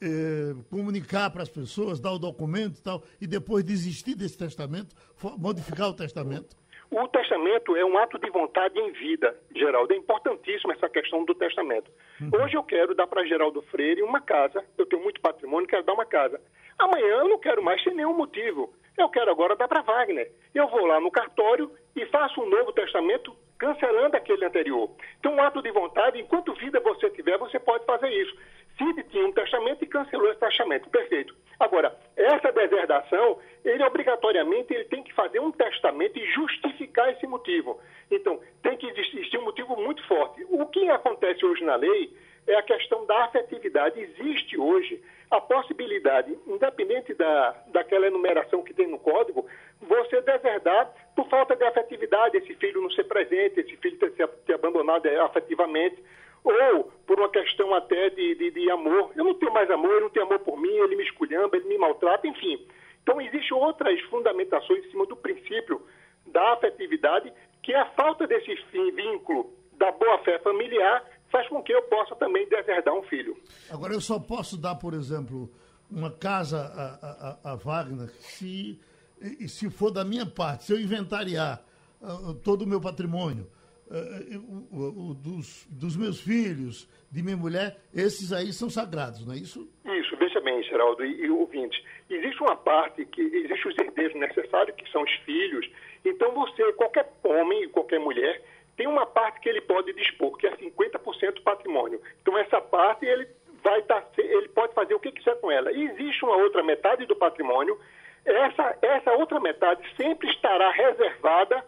[0.00, 4.94] eh, comunicar para as pessoas, dar o documento e tal, e depois desistir desse testamento,
[5.38, 6.56] modificar o testamento?
[6.90, 9.92] O testamento é um ato de vontade em vida, Geraldo.
[9.92, 11.88] É importantíssima essa questão do testamento.
[12.20, 12.42] Uhum.
[12.42, 14.64] Hoje eu quero dar para Geraldo Freire uma casa.
[14.76, 16.40] Eu tenho muito patrimônio, quero dar uma casa.
[16.78, 18.74] Amanhã eu não quero mais sem nenhum motivo.
[18.98, 20.32] Eu quero agora dar para Wagner.
[20.52, 24.90] Eu vou lá no cartório e faço um novo testamento cancelando aquele anterior.
[25.18, 28.34] Então, um ato de vontade, enquanto vida você tiver, você pode fazer isso.
[28.78, 30.88] Cid tinha um testamento e cancelou esse testamento.
[30.88, 31.34] Perfeito.
[31.58, 37.78] Agora, essa deserdação, ele obrigatoriamente ele tem que fazer um testamento e justificar esse motivo.
[38.10, 40.44] Então, tem que existir um motivo muito forte.
[40.48, 44.00] O que acontece hoje na lei é a questão da afetividade.
[44.00, 49.46] Existe hoje a possibilidade, independente da, daquela enumeração que tem no código,
[49.80, 54.12] você deserdar por falta de afetividade, esse filho não ser presente, esse filho ter
[54.46, 56.02] se abandonado afetivamente
[56.42, 59.12] ou por uma questão até de, de, de, amor.
[59.14, 61.68] Eu não tenho mais amor, ele não tem amor por mim, ele me esculhamba, ele
[61.68, 62.66] me maltrata, enfim.
[63.02, 65.80] Então, existem outras fundamentações em cima do princípio
[66.26, 71.82] da afetividade, que a falta desse fim, vínculo da boa-fé familiar faz com que eu
[71.82, 73.36] possa também deserdar um filho.
[73.70, 75.50] Agora, eu só posso dar, por exemplo,
[75.90, 78.78] uma casa a, a, a Wagner se,
[79.48, 81.62] se for da minha parte, se eu inventariar
[82.00, 83.46] uh, todo o meu patrimônio,
[83.90, 89.68] uh, dos, dos meus filhos, de minha mulher, esses aí são sagrados, não é isso?
[89.84, 91.84] Isso, veja bem, Geraldo e, e ouvinte.
[92.08, 95.68] Existe uma parte que existe os herdeiros necessários, que são os filhos.
[96.04, 98.42] Então você, qualquer homem e qualquer mulher,
[98.76, 102.00] tem uma parte que ele pode dispor, que é 50% do patrimônio.
[102.22, 103.26] Então essa parte ele
[103.62, 105.70] vai tá, ele pode fazer o que quiser com ela.
[105.72, 107.78] E existe uma outra metade do patrimônio,
[108.24, 111.64] essa, essa outra metade sempre estará reservada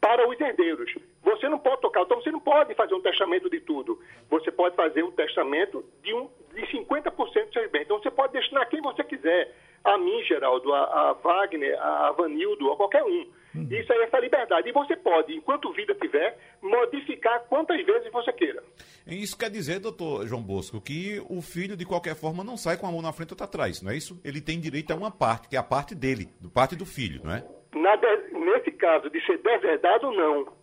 [0.00, 0.94] para os herdeiros.
[1.28, 4.00] Você não pode tocar, então você não pode fazer um testamento de tudo.
[4.30, 7.82] Você pode fazer um testamento de, um, de 50% dos seus bens.
[7.82, 9.54] Então você pode destinar quem você quiser.
[9.84, 13.26] A mim, Geraldo, a, a Wagner, a Vanildo, a qualquer um.
[13.54, 13.68] Uhum.
[13.70, 14.70] Isso é essa liberdade.
[14.70, 18.62] E você pode, enquanto vida tiver, modificar quantas vezes você queira.
[19.06, 22.86] Isso quer dizer, doutor João Bosco, que o filho, de qualquer forma, não sai com
[22.86, 24.18] a mão na frente ou atrás, não é isso?
[24.24, 27.32] Ele tem direito a uma parte, que é a parte dele, parte do filho, não
[27.32, 27.44] é?
[27.72, 28.38] De...
[28.38, 30.58] Nesse caso de ser deserdado, não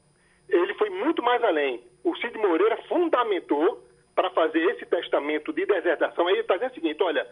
[0.49, 1.83] ele foi muito mais além.
[2.03, 6.27] O Cid Moreira fundamentou para fazer esse testamento de deserdação.
[6.27, 7.27] Aí ele está dizendo o seguinte: olha,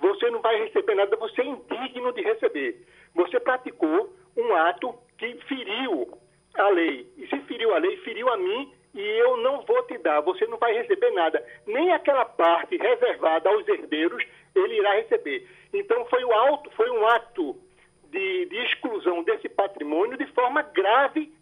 [0.00, 2.86] você não vai receber nada, você é indigno de receber.
[3.14, 6.18] Você praticou um ato que feriu
[6.54, 7.06] a lei.
[7.16, 10.20] E se feriu a lei, feriu a mim e eu não vou te dar.
[10.20, 11.44] Você não vai receber nada.
[11.66, 15.46] Nem aquela parte reservada aos herdeiros ele irá receber.
[15.72, 17.56] Então foi, o alto, foi um ato
[18.10, 21.32] de, de exclusão desse patrimônio de forma grave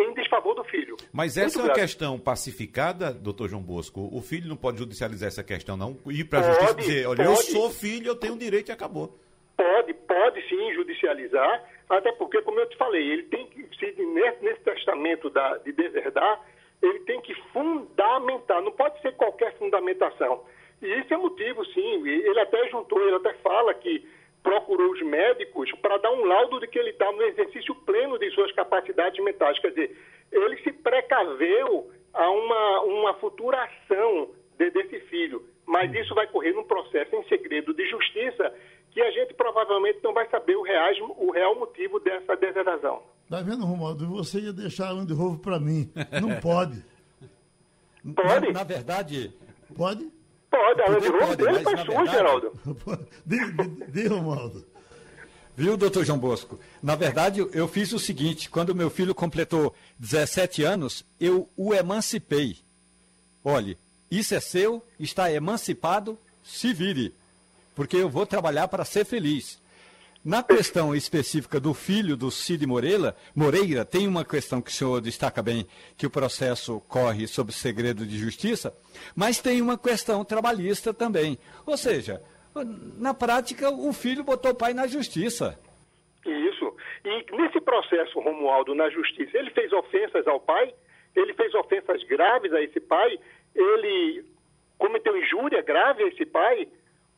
[0.00, 0.96] em desfavor do filho.
[1.12, 4.08] Mas essa Muito é uma questão pacificada, doutor João Bosco?
[4.12, 5.96] O filho não pode judicializar essa questão, não?
[6.06, 7.30] Ir para a justiça e dizer, olha, pode.
[7.30, 9.18] eu sou filho, eu tenho direito e acabou.
[9.56, 14.44] Pode, pode sim judicializar, até porque, como eu te falei, ele tem que, se, nesse,
[14.44, 16.40] nesse testamento da, de deserdar,
[16.80, 20.44] ele tem que fundamentar, não pode ser qualquer fundamentação.
[20.80, 22.08] E isso é motivo, sim.
[22.08, 24.06] Ele até juntou, ele até fala que
[24.42, 28.30] procurou os médicos para dar um laudo de que ele está no exercício pleno de
[28.30, 29.58] suas capacidades mentais.
[29.58, 29.96] Quer dizer,
[30.32, 35.44] ele se precaveu a uma, uma futura ação de, desse filho.
[35.66, 38.54] Mas isso vai correr num processo em segredo de justiça
[38.90, 43.02] que a gente provavelmente não vai saber o, reais, o real motivo dessa deseração.
[43.28, 44.06] Tá vendo, Romualdo?
[44.08, 45.92] Você ia deixar um de roubo para mim.
[46.22, 46.82] Não pode.
[48.14, 48.46] Pode?
[48.46, 49.32] Na, na verdade.
[49.76, 50.10] Pode?
[50.50, 52.52] Pode, a Land Rover dele faz sujo, Geraldo.
[53.24, 54.66] Dê, Romualdo.
[55.56, 56.58] Viu, doutor João Bosco?
[56.82, 62.58] Na verdade, eu fiz o seguinte: quando meu filho completou 17 anos, eu o emancipei.
[63.42, 63.76] Olhe,
[64.10, 67.14] isso é seu, está emancipado, se vire.
[67.74, 69.58] Porque eu vou trabalhar para ser feliz.
[70.24, 75.00] Na questão específica do filho do Cid Moreira, Moreira, tem uma questão que o senhor
[75.00, 78.74] destaca bem, que o processo corre sob segredo de justiça,
[79.14, 81.38] mas tem uma questão trabalhista também.
[81.64, 82.20] Ou seja,
[82.98, 85.58] na prática, o filho botou o pai na justiça.
[86.26, 86.76] Isso.
[87.04, 90.74] E nesse processo, Romualdo, na justiça, ele fez ofensas ao pai,
[91.14, 93.18] ele fez ofensas graves a esse pai,
[93.54, 94.24] ele
[94.76, 96.68] cometeu injúria grave a esse pai,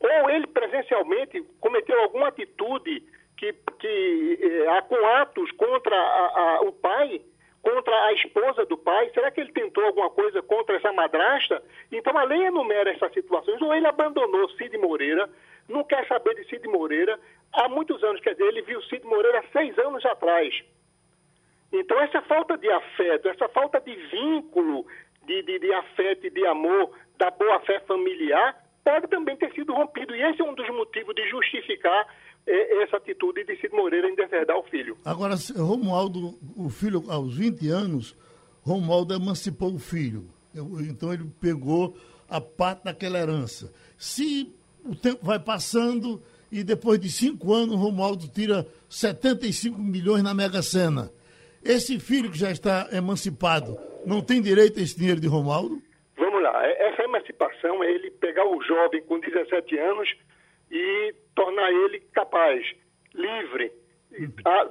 [0.00, 3.02] ou ele presencialmente cometeu alguma atitude
[3.36, 7.20] que, que eh, com atos contra a, a, o pai,
[7.62, 11.62] contra a esposa do pai, será que ele tentou alguma coisa contra essa madrasta?
[11.92, 15.28] Então a lei enumera essas situações, ou ele abandonou Cid Moreira,
[15.68, 17.18] não quer saber de Cid Moreira
[17.52, 20.54] há muitos anos, quer dizer, ele viu Cid Moreira seis anos atrás.
[21.72, 24.86] Então essa falta de afeto, essa falta de vínculo
[25.26, 30.16] de, de, de afeto e de amor, da boa-fé familiar, pode também ter sido rompido.
[30.16, 32.06] E esse é um dos motivos de justificar
[32.46, 34.96] essa atitude de Cid Moreira em deserdar o filho.
[35.04, 38.16] Agora, Romualdo, o filho, aos 20 anos,
[38.62, 40.28] Romualdo emancipou o filho.
[40.88, 41.96] Então ele pegou
[42.28, 43.72] a parte daquela herança.
[43.96, 44.52] Se
[44.84, 50.62] o tempo vai passando e depois de cinco anos Romualdo tira 75 milhões na Mega
[50.62, 51.12] Sena,
[51.62, 55.80] esse filho que já está emancipado não tem direito a esse dinheiro de Romualdo?
[56.16, 56.66] Vamos lá.
[56.66, 60.08] Essa emancipação é ele pegar o jovem com 17 anos
[60.70, 62.62] e tornar ele capaz,
[63.14, 63.72] livre,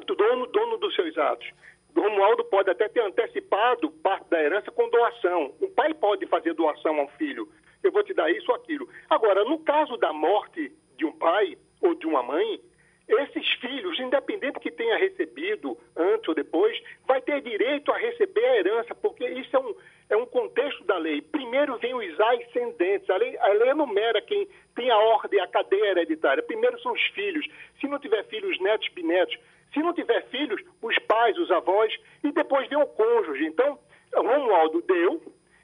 [0.05, 1.49] dono, dono dos seus atos.
[1.97, 5.55] Romualdo pode até ter antecipado parte da herança com doação.
[5.59, 7.49] O pai pode fazer doação ao filho.
[7.81, 8.87] Eu vou te dar isso ou aquilo.
[9.09, 12.61] Agora, no caso da morte de um pai ou de uma mãe,
[13.07, 18.57] esses filhos, independente que tenha recebido antes ou depois, vai ter direito a receber a
[18.57, 19.73] herança, porque isso é um,
[20.09, 21.21] é um contexto da lei.
[21.21, 23.09] Primeiro vem os ascendentes.
[23.09, 26.43] A lei, a lei enumera quem tem a ordem, a cadeia hereditária.
[26.43, 27.45] Primeiro são os filhos.
[27.79, 29.37] Se não tiver filhos, netos, bisnetos.
[29.73, 31.93] Se não tiver filhos, os pais, os avós.
[32.23, 33.45] E depois vem o cônjuge.
[33.45, 33.77] Então,
[34.15, 35.21] Romualdo deu.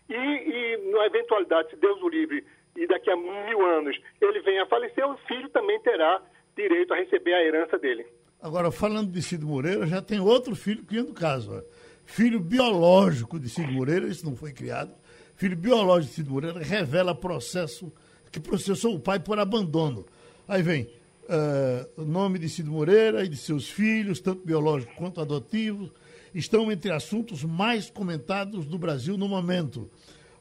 [0.07, 4.63] E, e na eventualidade, se Deus o livre, e daqui a mil anos ele venha
[4.63, 6.21] a falecer, o filho também terá
[6.55, 8.05] direito a receber a herança dele.
[8.41, 11.63] Agora, falando de Cid Moreira, já tem outro filho que é do caso.
[12.05, 14.91] Filho biológico de Cid Moreira, isso não foi criado,
[15.35, 17.91] filho biológico de Cid Moreira, revela processo
[18.31, 20.05] que processou o pai por abandono.
[20.47, 25.21] Aí vem uh, o nome de Cid Moreira e de seus filhos, tanto biológicos quanto
[25.21, 25.91] adotivos,
[26.33, 29.89] estão entre assuntos mais comentados do Brasil no momento.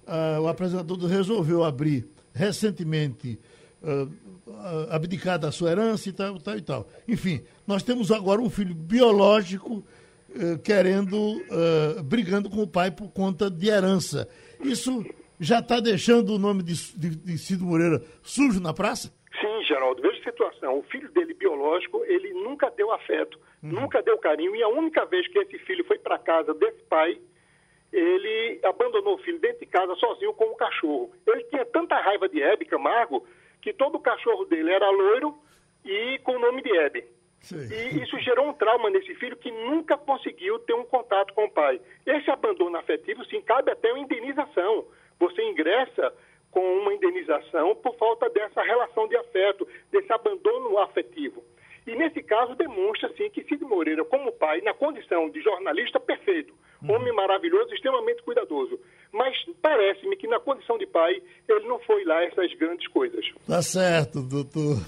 [0.07, 3.39] Uh, o apresentador resolveu abrir recentemente
[3.83, 4.11] uh,
[4.91, 6.89] abdicar da sua herança e tal, tal e tal.
[7.07, 10.04] Enfim, nós temos agora um filho biológico eh,
[10.65, 14.29] querendo, uh, brigando com o pai por conta de herança.
[14.61, 15.05] Isso
[15.39, 19.13] já está deixando o nome de, de, de, Cido Moreira sujo na praça?
[19.41, 20.03] Sim, Geraldo.
[20.03, 20.79] Veja a situação.
[20.79, 23.71] O filho dele biológico, ele nunca deu afeto, uhum.
[23.71, 24.55] nunca deu carinho.
[24.55, 27.19] E a única vez que esse filho foi para casa desse pai,
[27.93, 31.13] ele abandonou o filho dentro de casa sozinho com o cachorro.
[31.27, 33.27] Ele tinha tanta raiva de Hebe Camargo
[33.61, 35.35] que todo o cachorro dele era loiro
[35.85, 37.05] e com o nome de Hebe.
[37.45, 37.69] Sim.
[37.75, 41.51] E isso gerou um trauma nesse filho que nunca conseguiu ter um contato com o
[41.51, 41.81] pai.
[42.07, 44.87] Esse abandono afetivo, sim, cabe até uma indenização.
[45.21, 46.13] Você ingressa
[46.51, 51.45] com uma indenização por falta dessa relação de afeto, desse abandono afetivo.
[51.87, 56.55] E nesse caso demonstra sim que Cid Moreira, como pai, na condição de jornalista perfeito,
[56.83, 56.95] uhum.
[56.95, 58.81] homem maravilhoso, extremamente cuidadoso.
[59.13, 63.27] Mas parece-me que na condição de pai, ele não foi lá essas grandes coisas.
[63.47, 64.79] Tá certo, doutor.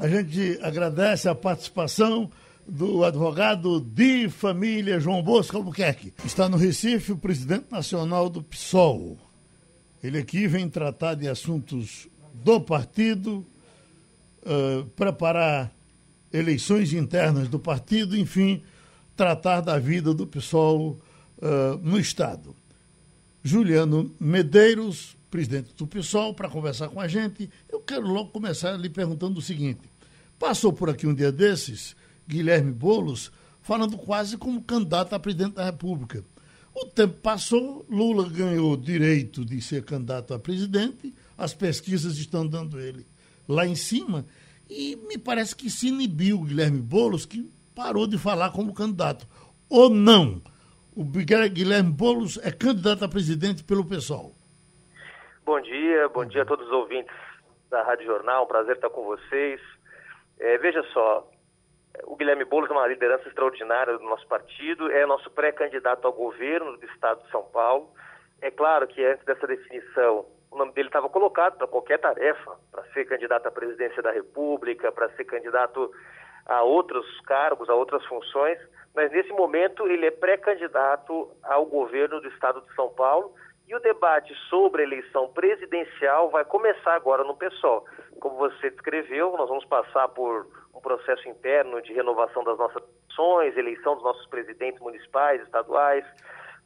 [0.00, 2.30] A gente agradece a participação
[2.66, 6.14] do advogado de família João Bosco Albuquerque.
[6.24, 9.18] Está no Recife o presidente nacional do PSOL.
[10.02, 13.44] Ele aqui vem tratar de assuntos do partido,
[14.40, 15.70] uh, preparar
[16.32, 18.62] eleições internas do partido, enfim,
[19.14, 20.98] tratar da vida do PSOL
[21.42, 22.56] uh, no Estado.
[23.44, 27.50] Juliano Medeiros, presidente do PSOL, para conversar com a gente.
[27.80, 29.90] Eu quero logo começar lhe perguntando o seguinte:
[30.38, 31.96] Passou por aqui um dia desses,
[32.28, 36.22] Guilherme Boulos, falando quase como candidato a presidente da República.
[36.74, 42.78] O tempo passou, Lula ganhou direito de ser candidato a presidente, as pesquisas estão dando
[42.78, 43.06] ele
[43.48, 44.26] lá em cima,
[44.68, 49.26] e me parece que se inibiu o Guilherme Boulos, que parou de falar como candidato.
[49.70, 50.42] Ou não?
[50.94, 54.34] O Guilherme Boulos é candidato a presidente pelo PSOL.
[55.46, 57.29] Bom dia, bom dia a todos os ouvintes
[57.70, 59.60] da Rádio Jornal, um prazer estar com vocês.
[60.38, 61.26] É, veja só,
[62.04, 66.76] o Guilherme Boulos é uma liderança extraordinária do nosso partido, é nosso pré-candidato ao governo
[66.76, 67.88] do estado de São Paulo.
[68.42, 72.82] É claro que antes dessa definição, o nome dele estava colocado para qualquer tarefa, para
[72.92, 75.90] ser candidato à presidência da República, para ser candidato
[76.46, 78.58] a outros cargos, a outras funções,
[78.94, 83.32] mas nesse momento ele é pré-candidato ao governo do estado de São Paulo
[83.70, 87.86] e o debate sobre a eleição presidencial vai começar agora no PSOL.
[88.20, 90.44] Como você descreveu, nós vamos passar por
[90.74, 96.04] um processo interno de renovação das nossas eleições, eleição dos nossos presidentes municipais, estaduais,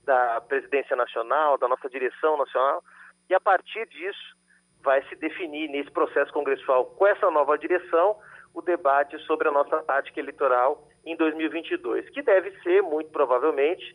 [0.05, 2.83] da presidência nacional, da nossa direção nacional,
[3.29, 4.35] e a partir disso
[4.83, 8.17] vai se definir nesse processo congressual com essa nova direção
[8.55, 13.95] o debate sobre a nossa tática eleitoral em 2022, que deve ser, muito provavelmente,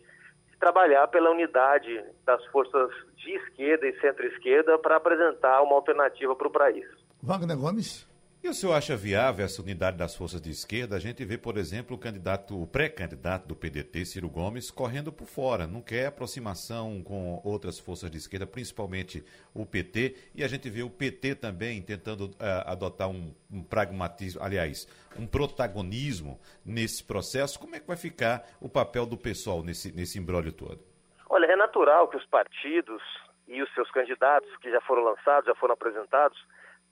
[0.60, 6.50] trabalhar pela unidade das forças de esquerda e centro-esquerda para apresentar uma alternativa para o
[6.50, 6.86] país.
[7.22, 8.09] Wagner Gomes.
[8.42, 10.96] E o senhor acha viável essa unidade das forças de esquerda?
[10.96, 15.26] A gente vê, por exemplo, o candidato, o pré-candidato do PDT, Ciro Gomes, correndo por
[15.26, 19.22] fora, não quer aproximação com outras forças de esquerda, principalmente
[19.52, 24.42] o PT, e a gente vê o PT também tentando uh, adotar um, um, pragmatismo,
[24.42, 24.88] aliás,
[25.18, 27.60] um protagonismo nesse processo.
[27.60, 30.80] Como é que vai ficar o papel do pessoal nesse, nesse imbróglio todo?
[31.28, 33.02] Olha, é natural que os partidos
[33.46, 36.42] e os seus candidatos que já foram lançados, já foram apresentados,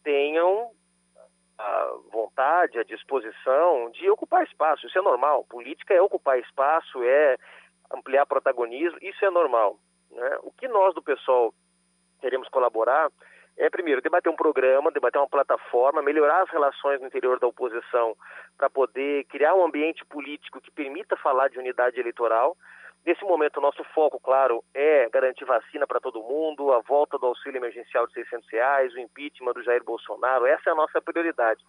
[0.04, 0.72] tenham
[1.58, 4.86] a vontade, a disposição de ocupar espaço.
[4.86, 5.44] Isso é normal.
[5.44, 7.36] Política é ocupar espaço, é
[7.92, 8.98] ampliar protagonismo.
[9.02, 9.76] Isso é normal.
[10.10, 10.38] Né?
[10.42, 11.52] O que nós do pessoal
[12.20, 13.10] queremos colaborar
[13.58, 18.16] é, primeiro, debater um programa, debater uma plataforma, melhorar as relações no interior da oposição
[18.56, 22.56] para poder criar um ambiente político que permita falar de unidade eleitoral.
[23.08, 27.24] Nesse momento, o nosso foco, claro, é garantir vacina para todo mundo, a volta do
[27.24, 30.44] auxílio emergencial de 600 reais, o impeachment do Jair Bolsonaro.
[30.44, 31.64] Essa é a nossa prioridade.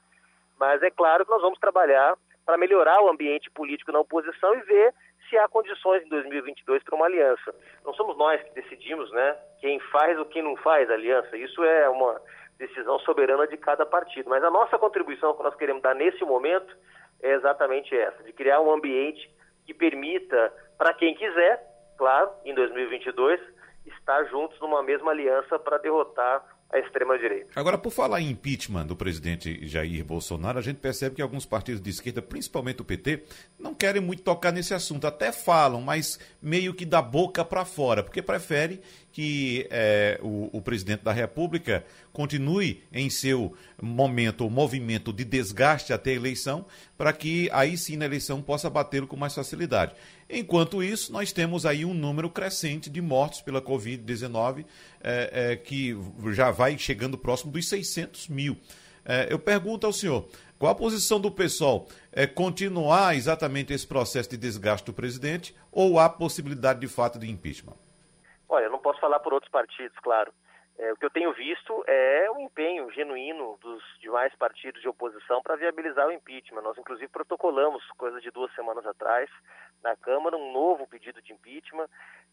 [0.60, 4.62] Mas é claro que nós vamos trabalhar para melhorar o ambiente político na oposição e
[4.64, 4.94] ver
[5.30, 7.56] se há condições em 2022 para uma aliança.
[7.86, 11.38] Não somos nós que decidimos, né, quem faz ou quem não faz aliança.
[11.38, 12.22] Isso é uma
[12.58, 14.30] decisão soberana de cada partido.
[14.30, 16.76] Mas a nossa contribuição que nós queremos dar nesse momento
[17.24, 19.39] é exatamente essa, de criar um ambiente
[19.70, 21.62] que permita para quem quiser,
[21.96, 23.40] claro, em 2022,
[23.86, 27.52] estar juntos numa mesma aliança para derrotar a extrema-direita.
[27.56, 31.82] Agora, por falar em impeachment do presidente Jair Bolsonaro, a gente percebe que alguns partidos
[31.82, 33.26] de esquerda, principalmente o PT,
[33.60, 35.06] não querem muito tocar nesse assunto.
[35.06, 38.82] Até falam, mas meio que da boca para fora, porque prefere
[39.12, 41.84] que é, o, o, presidente da República
[42.14, 46.66] continue em seu momento, movimento de desgaste até a eleição,
[46.98, 49.94] para que aí sim na eleição possa batê-lo com mais facilidade.
[50.30, 54.66] Enquanto isso, nós temos aí um número crescente de mortos pela Covid-19,
[55.02, 55.98] é, é, que
[56.32, 58.58] já vai chegando próximo dos 600 mil.
[59.04, 60.30] É, eu pergunto ao senhor,
[60.60, 61.88] qual a posição do pessoal?
[62.12, 67.30] É continuar exatamente esse processo de desgaste do presidente ou há possibilidade de fato de
[67.30, 67.76] impeachment?
[68.50, 70.34] Olha, eu não posso falar por outros partidos, claro.
[70.80, 75.42] É, o que eu tenho visto é um empenho genuíno dos demais partidos de oposição
[75.42, 76.62] para viabilizar o impeachment.
[76.62, 79.30] Nós, inclusive, protocolamos, coisa de duas semanas atrás,
[79.84, 81.88] na Câmara, um novo pedido de impeachment,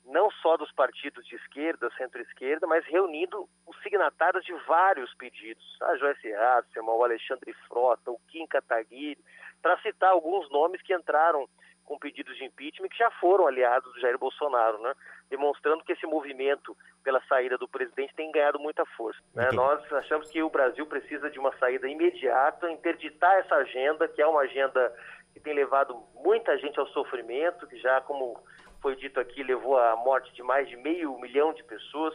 [0.04, 5.64] não só dos partidos de esquerda, centro-esquerda, mas reunindo os signatários de vários pedidos.
[5.82, 9.18] A Joyce Hasselman, o Alexandre Frota, o Kim Kataguiri,
[9.60, 11.48] para citar alguns nomes que entraram
[11.86, 14.92] com pedidos de impeachment que já foram aliados do Jair Bolsonaro, né?
[15.30, 19.20] demonstrando que esse movimento pela saída do presidente tem ganhado muita força.
[19.32, 19.48] Né?
[19.52, 24.26] Nós achamos que o Brasil precisa de uma saída imediata, interditar essa agenda, que é
[24.26, 24.92] uma agenda
[25.32, 28.36] que tem levado muita gente ao sofrimento, que já, como
[28.82, 32.14] foi dito aqui, levou à morte de mais de meio milhão de pessoas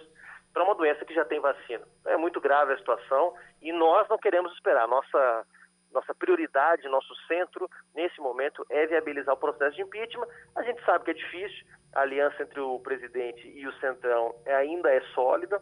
[0.54, 1.86] para uma doença que já tem vacina.
[2.06, 4.86] É muito grave a situação e nós não queremos esperar.
[4.86, 5.46] Nossa
[5.94, 10.28] nossa prioridade, nosso centro, nesse momento, é viabilizar o processo de impeachment.
[10.56, 14.90] A gente sabe que é difícil, a aliança entre o presidente e o Centrão ainda
[14.92, 15.62] é sólida.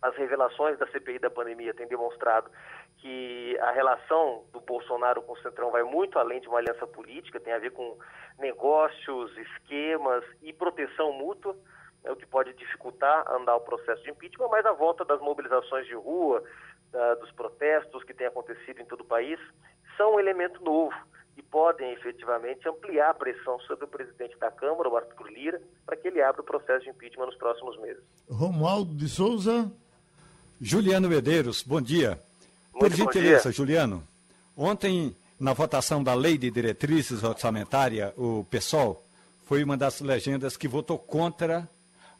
[0.00, 2.50] As revelações da CPI da pandemia têm demonstrado
[2.98, 7.40] que a relação do Bolsonaro com o Centrão vai muito além de uma aliança política,
[7.40, 7.98] tem a ver com
[8.38, 11.56] negócios, esquemas e proteção mútua,
[12.04, 15.86] é o que pode dificultar andar o processo de impeachment, mas a volta das mobilizações
[15.86, 16.42] de rua,
[16.92, 19.38] da, dos protestos que têm acontecido em todo o país,
[19.96, 20.94] são um elemento novo
[21.36, 25.96] e podem efetivamente ampliar a pressão sobre o presidente da Câmara, o Arthur Lira, para
[25.96, 28.02] que ele abra o processo de impeachment nos próximos meses.
[28.28, 29.70] Romualdo de Souza.
[30.60, 32.20] Juliano Medeiros, bom dia.
[32.72, 34.02] Muito Por gentileza, Juliano,
[34.56, 39.04] ontem, na votação da Lei de Diretrizes Orçamentária, o PSOL
[39.44, 41.68] foi uma das legendas que votou contra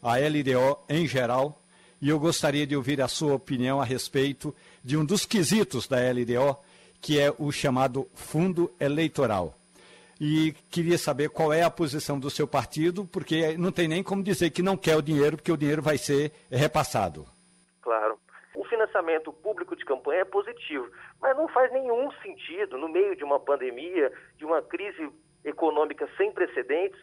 [0.01, 1.61] a LDO em geral
[2.01, 5.97] e eu gostaria de ouvir a sua opinião a respeito de um dos quesitos da
[5.97, 6.57] LDO,
[7.01, 9.55] que é o chamado fundo eleitoral.
[10.21, 14.23] E queria saber qual é a posição do seu partido, porque não tem nem como
[14.23, 17.25] dizer que não quer o dinheiro, porque o dinheiro vai ser repassado.
[17.81, 18.19] Claro.
[18.57, 20.91] O financiamento público de campanha é positivo,
[21.21, 25.09] mas não faz nenhum sentido, no meio de uma pandemia, de uma crise
[25.45, 27.01] econômica sem precedentes,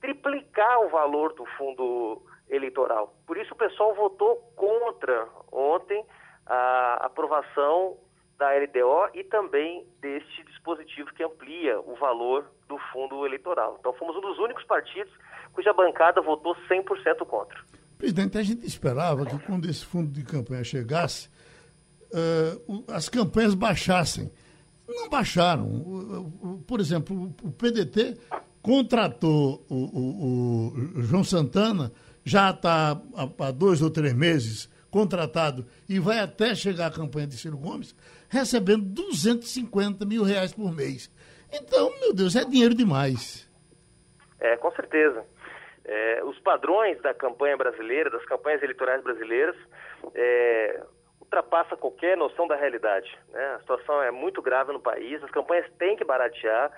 [0.00, 3.14] triplicar o valor do fundo eleitoral.
[3.26, 6.04] Por isso o pessoal votou contra ontem
[6.46, 7.96] a aprovação
[8.38, 13.76] da LDO e também deste dispositivo que amplia o valor do fundo eleitoral.
[13.78, 15.12] Então fomos um dos únicos partidos
[15.52, 17.58] cuja bancada votou 100% contra.
[17.96, 21.28] Presidente, a gente esperava que quando esse fundo de campanha chegasse,
[22.12, 24.30] uh, as campanhas baixassem.
[24.86, 26.62] Não baixaram.
[26.66, 28.18] Por exemplo, o PDT
[28.60, 31.90] contratou o, o, o João Santana,
[32.24, 33.00] já está
[33.38, 37.94] há dois ou três meses contratado e vai até chegar a campanha de Ciro Gomes,
[38.28, 41.10] recebendo 250 mil reais por mês.
[41.52, 43.48] Então, meu Deus, é dinheiro demais.
[44.40, 45.24] É, com certeza.
[45.84, 49.56] É, os padrões da campanha brasileira, das campanhas eleitorais brasileiras,
[50.14, 50.82] é,
[51.20, 53.10] ultrapassa qualquer noção da realidade.
[53.30, 53.44] Né?
[53.56, 56.70] A situação é muito grave no país, as campanhas têm que baratear,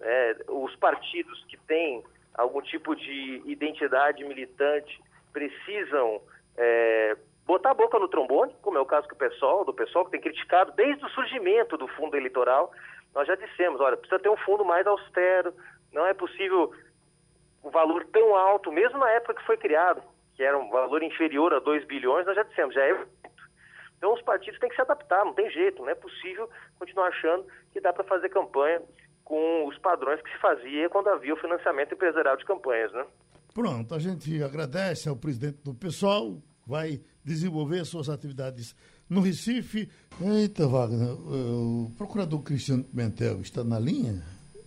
[0.00, 2.02] é, os partidos que têm
[2.34, 5.00] algum tipo de identidade militante
[5.32, 6.20] precisam
[6.56, 7.16] é,
[7.46, 10.20] botar a boca no trombone, como é o caso do pessoal, do pessoal que tem
[10.20, 12.72] criticado desde o surgimento do fundo eleitoral.
[13.14, 15.52] Nós já dissemos, olha, precisa ter um fundo mais austero,
[15.92, 16.72] não é possível
[17.62, 20.02] um valor tão alto, mesmo na época que foi criado,
[20.36, 23.06] que era um valor inferior a 2 bilhões, nós já dissemos, já é
[24.00, 27.44] então os partidos têm que se adaptar, não tem jeito, não é possível continuar achando
[27.70, 28.80] que dá para fazer campanha
[29.30, 33.06] com os padrões que se fazia quando havia o financiamento empresarial de campanhas, né?
[33.54, 38.74] Pronto, a gente agradece ao presidente do pessoal, vai desenvolver suas atividades
[39.08, 39.88] no Recife.
[40.20, 44.20] Eita, Wagner, o procurador Cristiano Pimentel está na linha.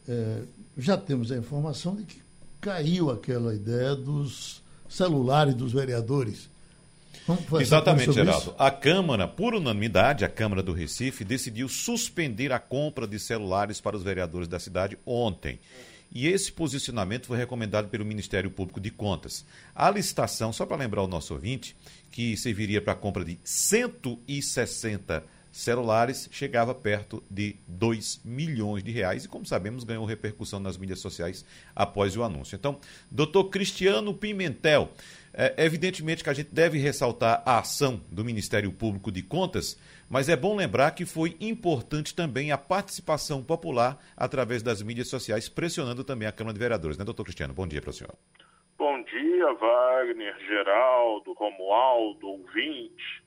[0.07, 0.43] É,
[0.77, 2.21] já temos a informação de que
[2.61, 6.49] caiu aquela ideia dos celulares dos vereadores.
[7.59, 8.51] Exatamente, Geraldo.
[8.51, 8.55] Isso?
[8.57, 13.95] A Câmara, por unanimidade, a Câmara do Recife decidiu suspender a compra de celulares para
[13.95, 15.59] os vereadores da cidade ontem.
[16.11, 19.43] E esse posicionamento foi recomendado pelo Ministério Público de Contas.
[19.73, 21.75] A licitação, só para lembrar o nosso ouvinte,
[22.11, 29.25] que serviria para a compra de 160 celulares chegava perto de 2 milhões de reais
[29.25, 31.45] e, como sabemos, ganhou repercussão nas mídias sociais
[31.75, 32.55] após o anúncio.
[32.55, 34.91] Então, doutor Cristiano Pimentel,
[35.33, 39.79] é, evidentemente que a gente deve ressaltar a ação do Ministério Público de Contas,
[40.09, 45.49] mas é bom lembrar que foi importante também a participação popular através das mídias sociais,
[45.49, 47.53] pressionando também a Câmara de Vereadores, né, doutor Cristiano?
[47.53, 48.13] Bom dia para o senhor.
[48.77, 53.23] Bom dia, Wagner, Geraldo, Romualdo, ouvinte.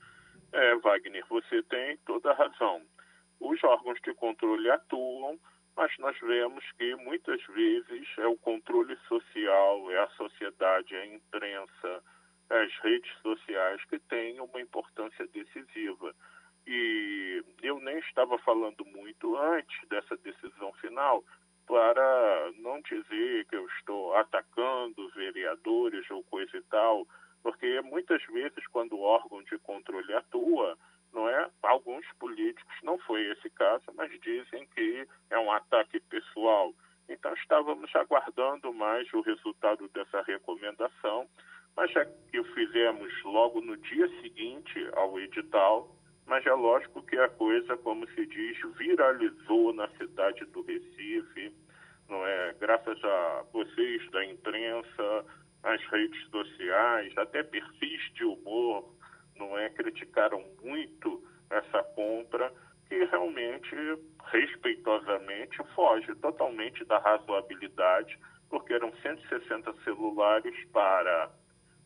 [0.53, 2.81] É, Wagner, você tem toda a razão.
[3.39, 5.37] Os órgãos de controle atuam,
[5.77, 11.05] mas nós vemos que muitas vezes é o controle social, é a sociedade, é a
[11.05, 12.03] imprensa,
[12.49, 16.15] é as redes sociais que têm uma importância decisiva.
[16.65, 21.23] E eu nem estava falando muito antes dessa decisão final
[21.67, 27.07] para não dizer que eu estou atacando vereadores ou coisa e tal,
[27.43, 30.75] porque muitas vezes, quando o órgão de controle atua,
[31.17, 31.49] não é?
[31.63, 36.71] Alguns políticos, não foi esse caso, mas dizem que é um ataque pessoal.
[37.09, 41.27] Então estávamos aguardando mais o resultado dessa recomendação,
[41.75, 45.89] mas já que o fizemos logo no dia seguinte ao edital,
[46.27, 51.51] mas é lógico que a coisa, como se diz, viralizou na cidade do Recife,
[52.07, 52.53] não é?
[52.59, 55.25] Graças a vocês da imprensa,
[55.63, 58.93] as redes sociais, até perfis de humor,
[59.39, 59.69] não é?
[59.69, 60.43] Criticaram
[67.11, 68.17] razoabilidade,
[68.49, 71.31] porque eram 160 celulares para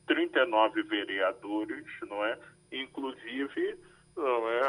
[0.07, 2.37] 39 vereadores, não é?
[2.71, 3.77] Inclusive,
[4.15, 4.61] não é?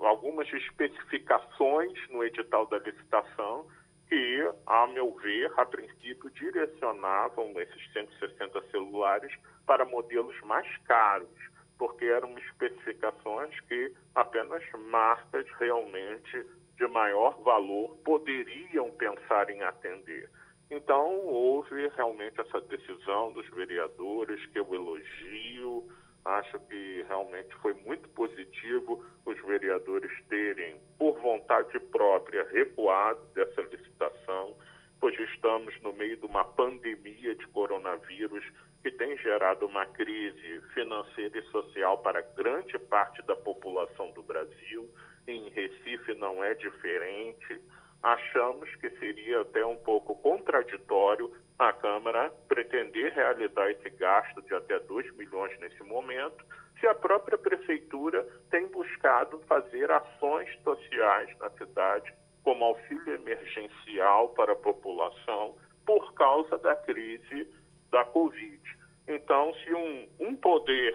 [0.00, 3.66] algumas especificações no edital da licitação
[4.08, 9.32] que, a meu ver, a princípio direcionavam esses 160 celulares
[9.66, 11.28] para modelos mais caros,
[11.76, 16.46] porque eram especificações que apenas marcas realmente
[16.76, 20.30] de maior valor poderiam pensar em atender.
[20.70, 25.88] Então, houve realmente essa decisão dos vereadores, que eu elogio,
[26.26, 34.56] Acho que realmente foi muito positivo os vereadores terem, por vontade própria, recuado dessa licitação,
[34.98, 38.44] pois estamos no meio de uma pandemia de coronavírus
[38.82, 44.90] que tem gerado uma crise financeira e social para grande parte da população do Brasil.
[45.26, 47.60] Em Recife não é diferente
[48.06, 54.78] achamos que seria até um pouco contraditório a Câmara pretender realizar esse gasto de até
[54.78, 56.44] 2 milhões nesse momento,
[56.78, 62.14] se a própria Prefeitura tem buscado fazer ações sociais na cidade,
[62.44, 67.48] como auxílio emergencial para a população, por causa da crise
[67.90, 68.62] da Covid.
[69.08, 70.94] Então, se um, um poder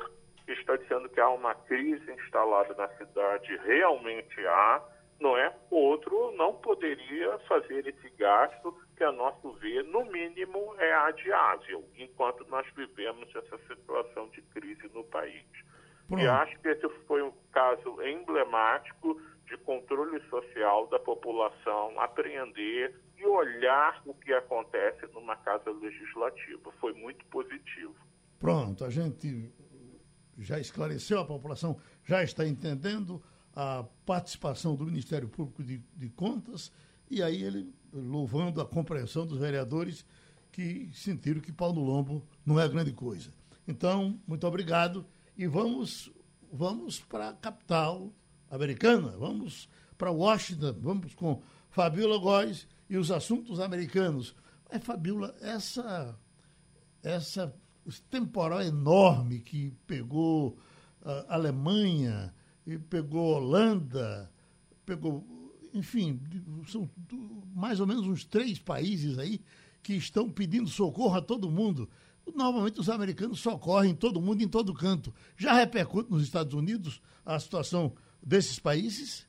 [0.53, 4.81] está dizendo que há uma crise instalada na cidade, realmente há,
[5.19, 5.55] não é?
[5.69, 12.45] Outro não poderia fazer esse gasto que, a nosso ver, no mínimo é adiável, enquanto
[12.49, 15.45] nós vivemos essa situação de crise no país.
[16.07, 16.23] Pronto.
[16.23, 23.25] E acho que esse foi um caso emblemático de controle social da população, apreender e
[23.25, 26.71] olhar o que acontece numa casa legislativa.
[26.79, 27.95] Foi muito positivo.
[28.39, 29.51] Pronto, a gente
[30.43, 33.21] já esclareceu, a população já está entendendo
[33.55, 36.71] a participação do Ministério Público de, de Contas
[37.09, 40.05] e aí ele louvando a compreensão dos vereadores
[40.51, 43.33] que sentiram que pau no lombo não é grande coisa.
[43.67, 45.05] Então, muito obrigado
[45.37, 46.11] e vamos
[46.51, 48.11] vamos para a capital
[48.49, 54.35] americana, vamos para Washington, vamos com Fabiola Góes e os assuntos americanos.
[54.81, 56.17] Fabiola, essa,
[57.01, 57.53] essa
[58.09, 60.57] temporal enorme que pegou
[61.03, 62.33] a Alemanha,
[62.65, 64.31] e pegou Holanda,
[64.85, 65.25] pegou,
[65.73, 66.19] enfim,
[66.67, 66.89] são
[67.55, 69.41] mais ou menos uns três países aí
[69.81, 71.89] que estão pedindo socorro a todo mundo.
[72.35, 75.13] Normalmente os americanos socorrem todo mundo em todo canto.
[75.35, 79.27] Já repercute nos Estados Unidos a situação desses países?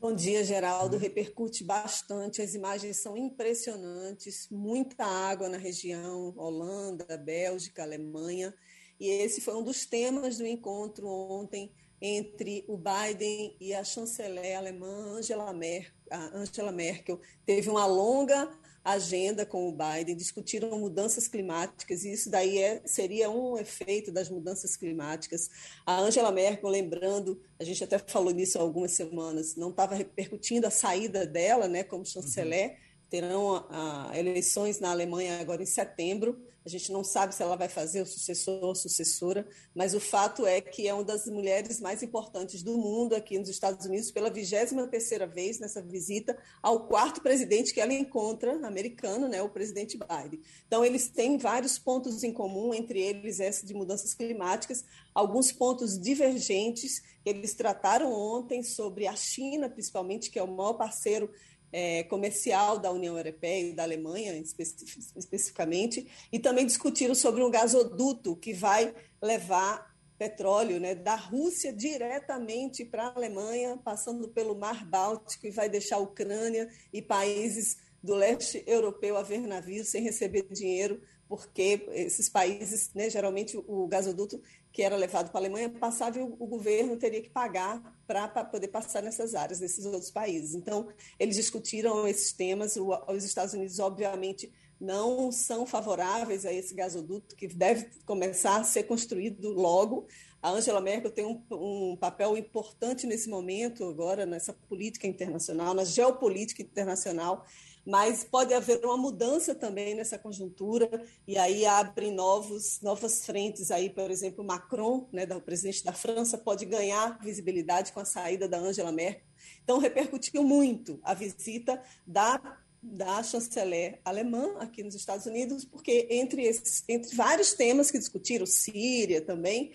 [0.00, 0.96] Bom dia, Geraldo.
[0.96, 2.40] Repercute bastante.
[2.40, 4.46] As imagens são impressionantes.
[4.48, 8.54] Muita água na região, Holanda, Bélgica, Alemanha.
[9.00, 14.56] E esse foi um dos temas do encontro ontem entre o Biden e a chanceler
[14.56, 15.92] alemã Angela Merkel.
[16.32, 18.48] Angela Merkel teve uma longa
[18.84, 24.28] agenda com o Biden, discutiram mudanças climáticas, e isso daí é, seria um efeito das
[24.28, 25.50] mudanças climáticas.
[25.84, 30.66] A Angela Merkel, lembrando, a gente até falou nisso há algumas semanas, não estava repercutindo
[30.66, 32.76] a saída dela né, como chanceler, uhum.
[33.10, 37.56] terão a, a eleições na Alemanha agora em setembro, a gente não sabe se ela
[37.56, 41.80] vai fazer o sucessor ou sucessora, mas o fato é que é uma das mulheres
[41.80, 47.22] mais importantes do mundo aqui nos Estados Unidos pela 23ª vez nessa visita ao quarto
[47.22, 50.40] presidente que ela encontra, americano, né, o presidente Biden.
[50.66, 55.98] Então, eles têm vários pontos em comum, entre eles essa de mudanças climáticas, alguns pontos
[55.98, 61.30] divergentes que eles trataram ontem sobre a China, principalmente, que é o maior parceiro
[61.72, 68.36] é, comercial da União Europeia e da Alemanha, especificamente, e também discutiram sobre um gasoduto
[68.36, 69.88] que vai levar
[70.18, 75.96] petróleo né, da Rússia diretamente para a Alemanha, passando pelo Mar Báltico e vai deixar
[75.96, 82.28] a Ucrânia e países do leste europeu a ver navios sem receber dinheiro, porque esses
[82.28, 84.40] países, né, geralmente o gasoduto
[84.72, 88.68] que era levado para a Alemanha passava e o, governo teria que pagar para poder
[88.68, 90.54] passar nessas áreas, nesses outros países.
[90.54, 92.76] Então, eles discutiram esses temas.
[92.76, 98.84] Os Estados Unidos, obviamente, não são favoráveis a esse gasoduto que deve começar a ser
[98.84, 100.06] construído logo.
[100.40, 105.84] A Angela Merkel tem um, um, papel importante nesse momento, agora, nessa política internacional, na
[105.84, 107.44] geopolítica internacional,
[107.88, 113.88] mas pode haver uma mudança também nessa conjuntura e aí abre novos novas frentes aí,
[113.88, 118.58] por exemplo, Macron, né, o presidente da França, pode ganhar visibilidade com a saída da
[118.58, 119.22] Angela Merkel.
[119.64, 126.42] Então repercutiu muito a visita da da chanceler alemã aqui nos Estados Unidos, porque entre
[126.42, 129.72] esses, entre vários temas que discutiram, Síria também,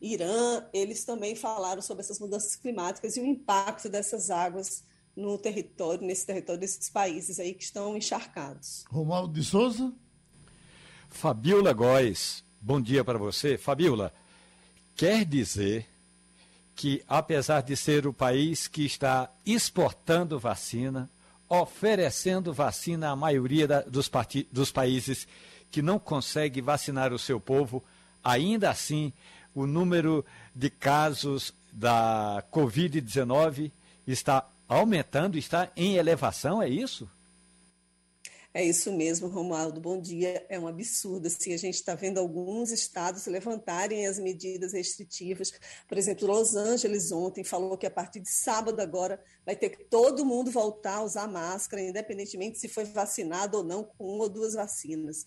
[0.00, 4.84] Irã, eles também falaram sobre essas mudanças climáticas e o impacto dessas águas
[5.16, 8.84] no território, nesse território desses países aí que estão encharcados.
[8.90, 9.92] Romualdo de Souza.
[11.08, 13.56] Fabiola Góes, bom dia para você.
[13.56, 14.12] Fabiola,
[14.94, 15.86] quer dizer
[16.74, 21.08] que, apesar de ser o país que está exportando vacina,
[21.48, 24.10] oferecendo vacina à maioria da, dos,
[24.52, 25.26] dos países
[25.70, 27.82] que não consegue vacinar o seu povo,
[28.22, 29.12] ainda assim,
[29.54, 33.72] o número de casos da Covid-19
[34.06, 37.08] está aumentando, está em elevação, é isso?
[38.56, 39.82] É isso mesmo, Romualdo.
[39.82, 40.46] Bom dia.
[40.48, 41.26] É um absurdo.
[41.26, 45.52] Assim, a gente está vendo alguns estados levantarem as medidas restritivas.
[45.86, 49.84] Por exemplo, Los Angeles ontem falou que a partir de sábado agora vai ter que
[49.84, 54.30] todo mundo voltar a usar máscara, independentemente se foi vacinado ou não com uma ou
[54.30, 55.26] duas vacinas.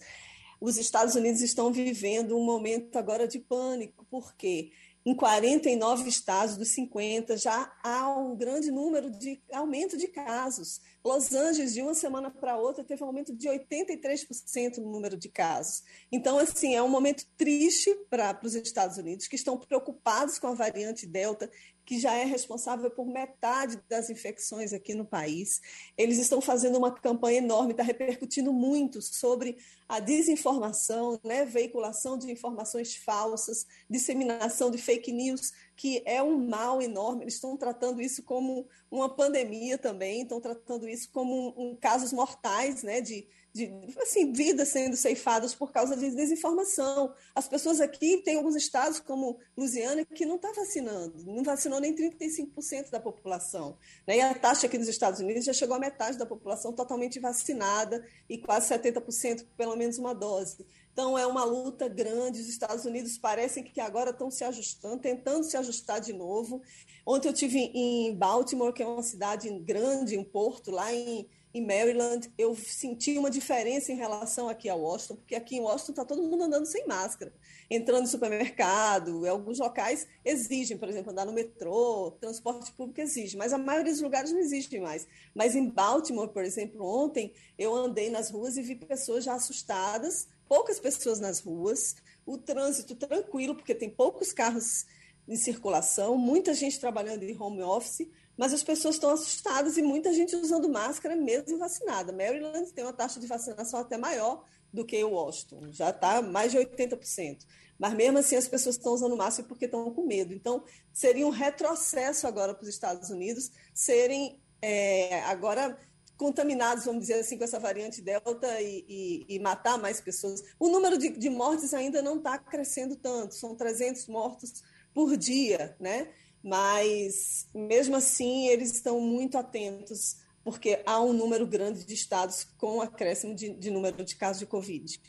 [0.60, 4.72] Os Estados Unidos estão vivendo um momento agora de pânico, porque
[5.06, 10.82] em 49 estados dos 50 já há um grande número de aumento de casos.
[11.04, 15.30] Los Angeles, de uma semana para outra, teve um aumento de 83% no número de
[15.30, 15.84] casos.
[16.12, 20.54] Então, assim, é um momento triste para os Estados Unidos, que estão preocupados com a
[20.54, 21.50] variante Delta,
[21.90, 25.60] que já é responsável por metade das infecções aqui no país.
[25.98, 32.32] Eles estão fazendo uma campanha enorme, está repercutindo muito sobre a desinformação, né, veiculação de
[32.32, 37.24] informações falsas, disseminação de fake news, que é um mal enorme.
[37.24, 42.14] Eles estão tratando isso como uma pandemia também, estão tratando isso como um, um casos
[42.14, 43.72] mortais, né, de, de
[44.02, 47.14] assim, vidas sendo ceifadas por causa de desinformação.
[47.34, 51.96] As pessoas aqui, tem alguns estados, como Louisiana, que não está vacinando, não vacinou nem
[51.96, 53.78] 35% da população.
[54.06, 54.18] Né?
[54.18, 58.06] E a taxa aqui nos Estados Unidos já chegou a metade da população totalmente vacinada
[58.30, 60.66] e quase 70% pelo menos uma dose.
[60.92, 62.42] Então, é uma luta grande.
[62.42, 66.62] Os Estados Unidos parecem que agora estão se ajustando, tentando se ajustar de novo.
[67.06, 71.66] Ontem eu tive em Baltimore, que é uma cidade grande, um porto lá em em
[71.66, 76.06] Maryland, eu senti uma diferença em relação aqui a Washington, porque aqui em Washington está
[76.06, 77.34] todo mundo andando sem máscara,
[77.70, 83.52] entrando no supermercado, alguns locais exigem, por exemplo, andar no metrô, transporte público exige, mas
[83.52, 85.08] a maioria dos lugares não exige mais.
[85.34, 90.28] Mas em Baltimore, por exemplo, ontem eu andei nas ruas e vi pessoas já assustadas,
[90.48, 91.96] poucas pessoas nas ruas,
[92.26, 94.86] o trânsito tranquilo, porque tem poucos carros
[95.28, 98.08] em circulação, muita gente trabalhando em home office,
[98.40, 102.14] mas as pessoas estão assustadas e muita gente usando máscara mesmo vacinada.
[102.14, 106.54] Maryland tem uma taxa de vacinação até maior do que o Washington, já está mais
[106.54, 107.46] de 80%.
[107.78, 110.34] Mas mesmo assim as pessoas estão usando máscara porque estão com medo.
[110.34, 110.64] Então
[110.94, 115.78] seria um retrocesso agora para os Estados Unidos serem é, agora
[116.16, 120.42] contaminados, vamos dizer assim, com essa variante Delta e, e, e matar mais pessoas.
[120.58, 124.64] O número de, de mortes ainda não está crescendo tanto, são 300 mortos
[124.94, 126.08] por dia, né?
[126.44, 132.82] Mas mesmo assim eles estão muito atentos, porque há um número grande de estados com
[132.82, 135.00] acréscimo de, de número de casos de Covid.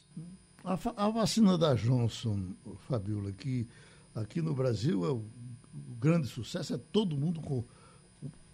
[0.64, 2.54] A, a, vacina da Johnson,
[2.86, 3.66] Fabiola, que
[4.14, 7.64] aqui no Brasil é o, o grande sucesso, é todo mundo com,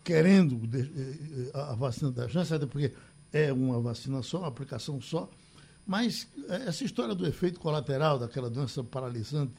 [0.05, 2.93] querendo de, eh, a vacina da Johnson, porque
[3.33, 5.29] é uma vacina só, uma aplicação só,
[5.85, 9.55] mas essa história do efeito colateral daquela doença paralisante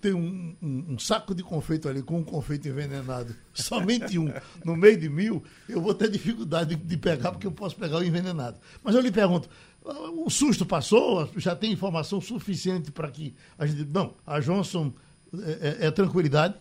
[0.00, 4.32] tem um, um, um, saco de confeito ali com um confeito envenenado, somente um,
[4.64, 7.98] no meio de mil, eu vou ter dificuldade de, de pegar, porque eu posso pegar
[7.98, 8.58] o envenenado.
[8.82, 9.48] Mas eu lhe pergunto,
[9.86, 11.28] o susto passou?
[11.36, 13.84] Já tem informação suficiente para que a gente.
[13.84, 14.92] Não, a Johnson
[15.32, 16.54] é, é, é tranquilidade?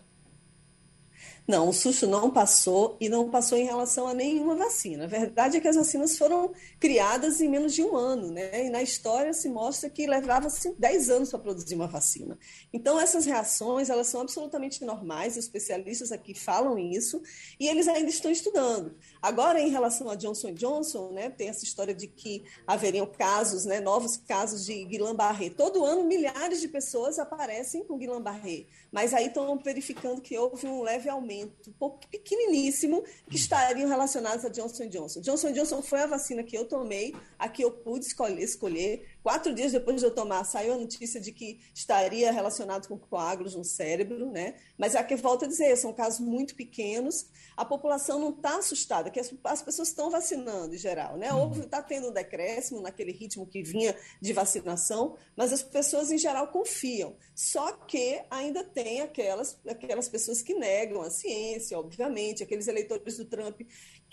[1.47, 5.03] Não, o susto não passou e não passou em relação a nenhuma vacina.
[5.03, 8.65] A verdade é que as vacinas foram criadas em menos de um ano, né?
[8.65, 12.35] E na história se mostra que levava-se 10 anos para produzir uma vacina.
[12.73, 17.21] Então, essas reações, elas são absolutamente normais, os especialistas aqui falam isso,
[17.59, 18.95] e eles ainda estão estudando.
[19.21, 23.79] Agora, em relação a Johnson Johnson, né, tem essa história de que haveriam casos, né,
[23.79, 25.51] novos casos de Guillain-Barré.
[25.51, 30.81] Todo ano, milhares de pessoas aparecem com Guillain-Barré, mas aí estão verificando que houve um
[30.81, 35.21] leve aumento um pouco pequeniníssimo, que estariam relacionados a Johnson Johnson.
[35.21, 39.14] Johnson Johnson foi a vacina que eu tomei, a que eu pude escolher, escolher.
[39.25, 43.55] Quatro dias depois de eu tomar, saiu a notícia de que estaria relacionado com coágulos
[43.55, 44.53] no cérebro, né?
[44.77, 47.25] Mas é que volta a dizer, são casos muito pequenos.
[47.57, 51.33] A população não está assustada, que as, as, pessoas estão vacinando em geral, né?
[51.33, 56.19] Ou está tendo um decréscimo naquele ritmo que vinha de vacinação, mas as pessoas em
[56.19, 57.15] geral confiam.
[57.33, 63.25] Só que ainda tem aquelas, aquelas pessoas que negam a ciência, obviamente, aqueles eleitores do
[63.25, 63.59] Trump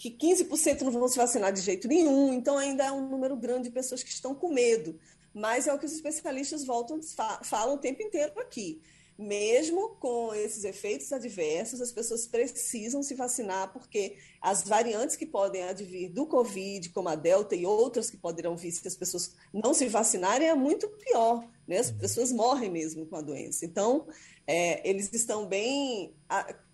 [0.03, 3.69] que 15% não vão se vacinar de jeito nenhum, então ainda é um número grande
[3.69, 4.99] de pessoas que estão com medo.
[5.33, 6.99] Mas é o que os especialistas voltam,
[7.45, 8.83] falam o tempo inteiro aqui.
[9.17, 15.63] Mesmo com esses efeitos adversos, as pessoas precisam se vacinar, porque as variantes que podem
[15.63, 19.73] advir do Covid, como a Delta e outras que poderão vir se as pessoas não
[19.73, 21.49] se vacinarem, é muito pior.
[21.65, 21.79] Né?
[21.79, 23.65] As pessoas morrem mesmo com a doença.
[23.65, 24.09] Então,
[24.47, 26.15] é, eles estão bem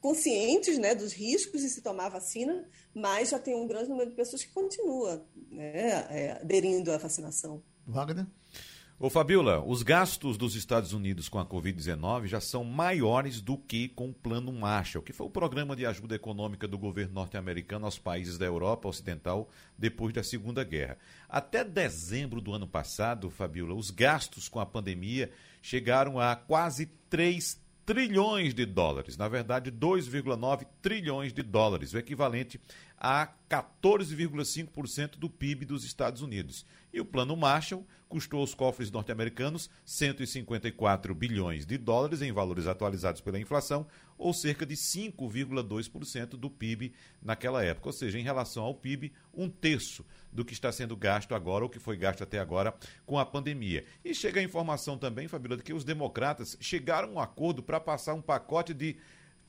[0.00, 2.64] conscientes né, dos riscos de se tomar vacina,
[2.94, 7.62] mas já tem um grande número de pessoas que continua né, é, aderindo à vacinação.
[7.86, 8.26] Wagner?
[9.00, 13.88] Ô Fabiola, os gastos dos Estados Unidos com a Covid-19 já são maiores do que
[13.90, 17.96] com o Plano Marshall, que foi o programa de ajuda econômica do governo norte-americano aos
[17.96, 19.48] países da Europa Ocidental
[19.78, 20.98] depois da Segunda Guerra.
[21.28, 25.30] Até dezembro do ano passado, Fabiola, os gastos com a pandemia
[25.62, 32.60] chegaram a quase 3 trilhões de dólares, na verdade 2,9 trilhões de dólares, o equivalente
[33.00, 36.66] a 14,5% do PIB dos Estados Unidos.
[36.92, 43.20] E o Plano Marshall custou aos cofres norte-americanos 154 bilhões de dólares em valores atualizados
[43.20, 43.86] pela inflação,
[44.16, 46.92] ou cerca de 5,2% do PIB
[47.22, 47.88] naquela época.
[47.88, 51.70] Ou seja, em relação ao PIB, um terço do que está sendo gasto agora, ou
[51.70, 52.74] que foi gasto até agora
[53.06, 53.84] com a pandemia.
[54.04, 57.78] E chega a informação também, Fabíola, de que os democratas chegaram a um acordo para
[57.78, 58.96] passar um pacote de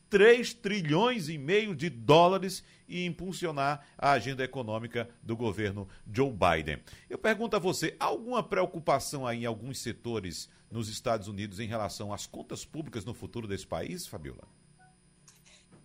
[0.09, 6.79] 3 trilhões e meio de dólares e impulsionar a agenda econômica do governo Joe Biden.
[7.09, 11.67] Eu pergunto a você, há alguma preocupação aí em alguns setores nos Estados Unidos em
[11.67, 14.47] relação às contas públicas no futuro desse país, Fabiola?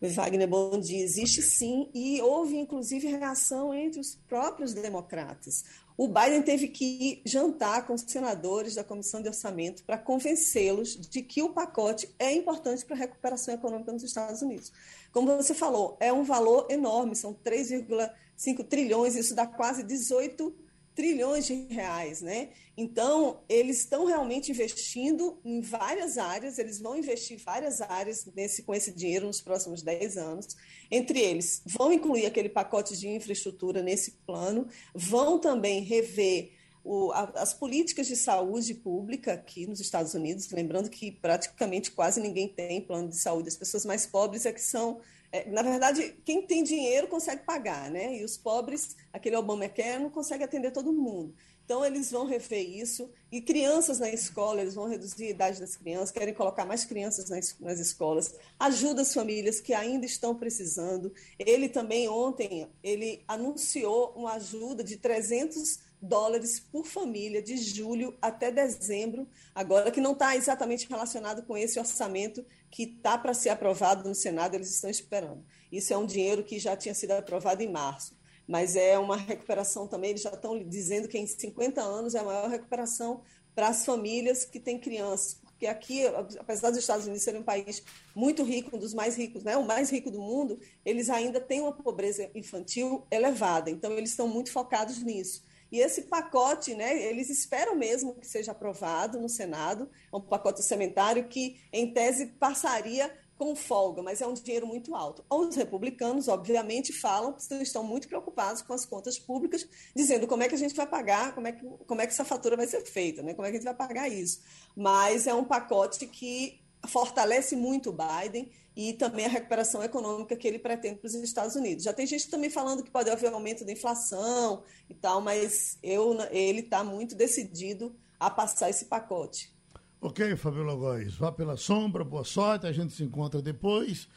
[0.00, 1.02] Wagner, bom dia.
[1.02, 5.64] Existe sim, e houve inclusive reação entre os próprios democratas.
[5.96, 11.22] O Biden teve que jantar com os senadores da Comissão de Orçamento para convencê-los de
[11.22, 14.72] que o pacote é importante para a recuperação econômica nos Estados Unidos.
[15.12, 20.63] Como você falou, é um valor enorme, são 3,5 trilhões, isso dá quase 18
[20.94, 22.50] trilhões de reais, né?
[22.76, 28.74] Então, eles estão realmente investindo em várias áreas, eles vão investir várias áreas nesse, com
[28.74, 30.56] esse dinheiro nos próximos 10 anos.
[30.90, 36.52] Entre eles, vão incluir aquele pacote de infraestrutura nesse plano, vão também rever
[36.84, 42.20] o, a, as políticas de saúde pública aqui nos Estados Unidos, lembrando que praticamente quase
[42.20, 45.00] ninguém tem plano de saúde, as pessoas mais pobres é que são
[45.48, 48.18] na verdade, quem tem dinheiro consegue pagar, né?
[48.18, 51.34] E os pobres, aquele Obamacare, não consegue atender todo mundo.
[51.64, 53.10] Então, eles vão rever isso.
[53.32, 57.30] E crianças na escola, eles vão reduzir a idade das crianças, querem colocar mais crianças
[57.30, 58.34] nas, nas escolas.
[58.60, 61.12] Ajuda as famílias que ainda estão precisando.
[61.38, 68.52] Ele também, ontem, ele anunciou uma ajuda de 300 dólares por família de julho até
[68.52, 72.44] dezembro, agora que não está exatamente relacionado com esse orçamento
[72.74, 75.46] que está para ser aprovado no Senado, eles estão esperando.
[75.70, 78.18] Isso é um dinheiro que já tinha sido aprovado em março,
[78.48, 82.24] mas é uma recuperação também, eles já estão dizendo que em 50 anos é a
[82.24, 83.22] maior recuperação
[83.54, 86.04] para as famílias que têm crianças, porque aqui,
[86.36, 87.80] apesar dos Estados Unidos serem um país
[88.12, 91.60] muito rico, um dos mais ricos, né, o mais rico do mundo, eles ainda têm
[91.60, 95.44] uma pobreza infantil elevada, então eles estão muito focados nisso.
[95.74, 100.60] E esse pacote, né, eles esperam mesmo que seja aprovado no Senado, é um pacote
[100.60, 105.24] orçamentário que, em tese, passaria com folga, mas é um dinheiro muito alto.
[105.28, 109.66] Os republicanos, obviamente, falam que estão muito preocupados com as contas públicas,
[109.96, 112.24] dizendo como é que a gente vai pagar, como é que, como é que essa
[112.24, 113.34] fatura vai ser feita, né?
[113.34, 114.42] como é que a gente vai pagar isso.
[114.76, 120.48] Mas é um pacote que fortalece muito o Biden e também a recuperação econômica que
[120.48, 121.84] ele pretende para os Estados Unidos.
[121.84, 125.78] Já tem gente também falando que pode haver um aumento da inflação e tal, mas
[125.82, 129.52] eu, ele está muito decidido a passar esse pacote.
[130.00, 134.08] Ok, Fabiola Góes, vá pela sombra, boa sorte, a gente se encontra depois.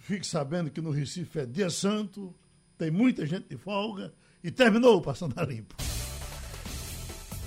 [0.00, 2.34] Fique sabendo que no Recife é dia santo,
[2.78, 4.12] tem muita gente de folga
[4.42, 5.91] e terminou o Passando a Limpo.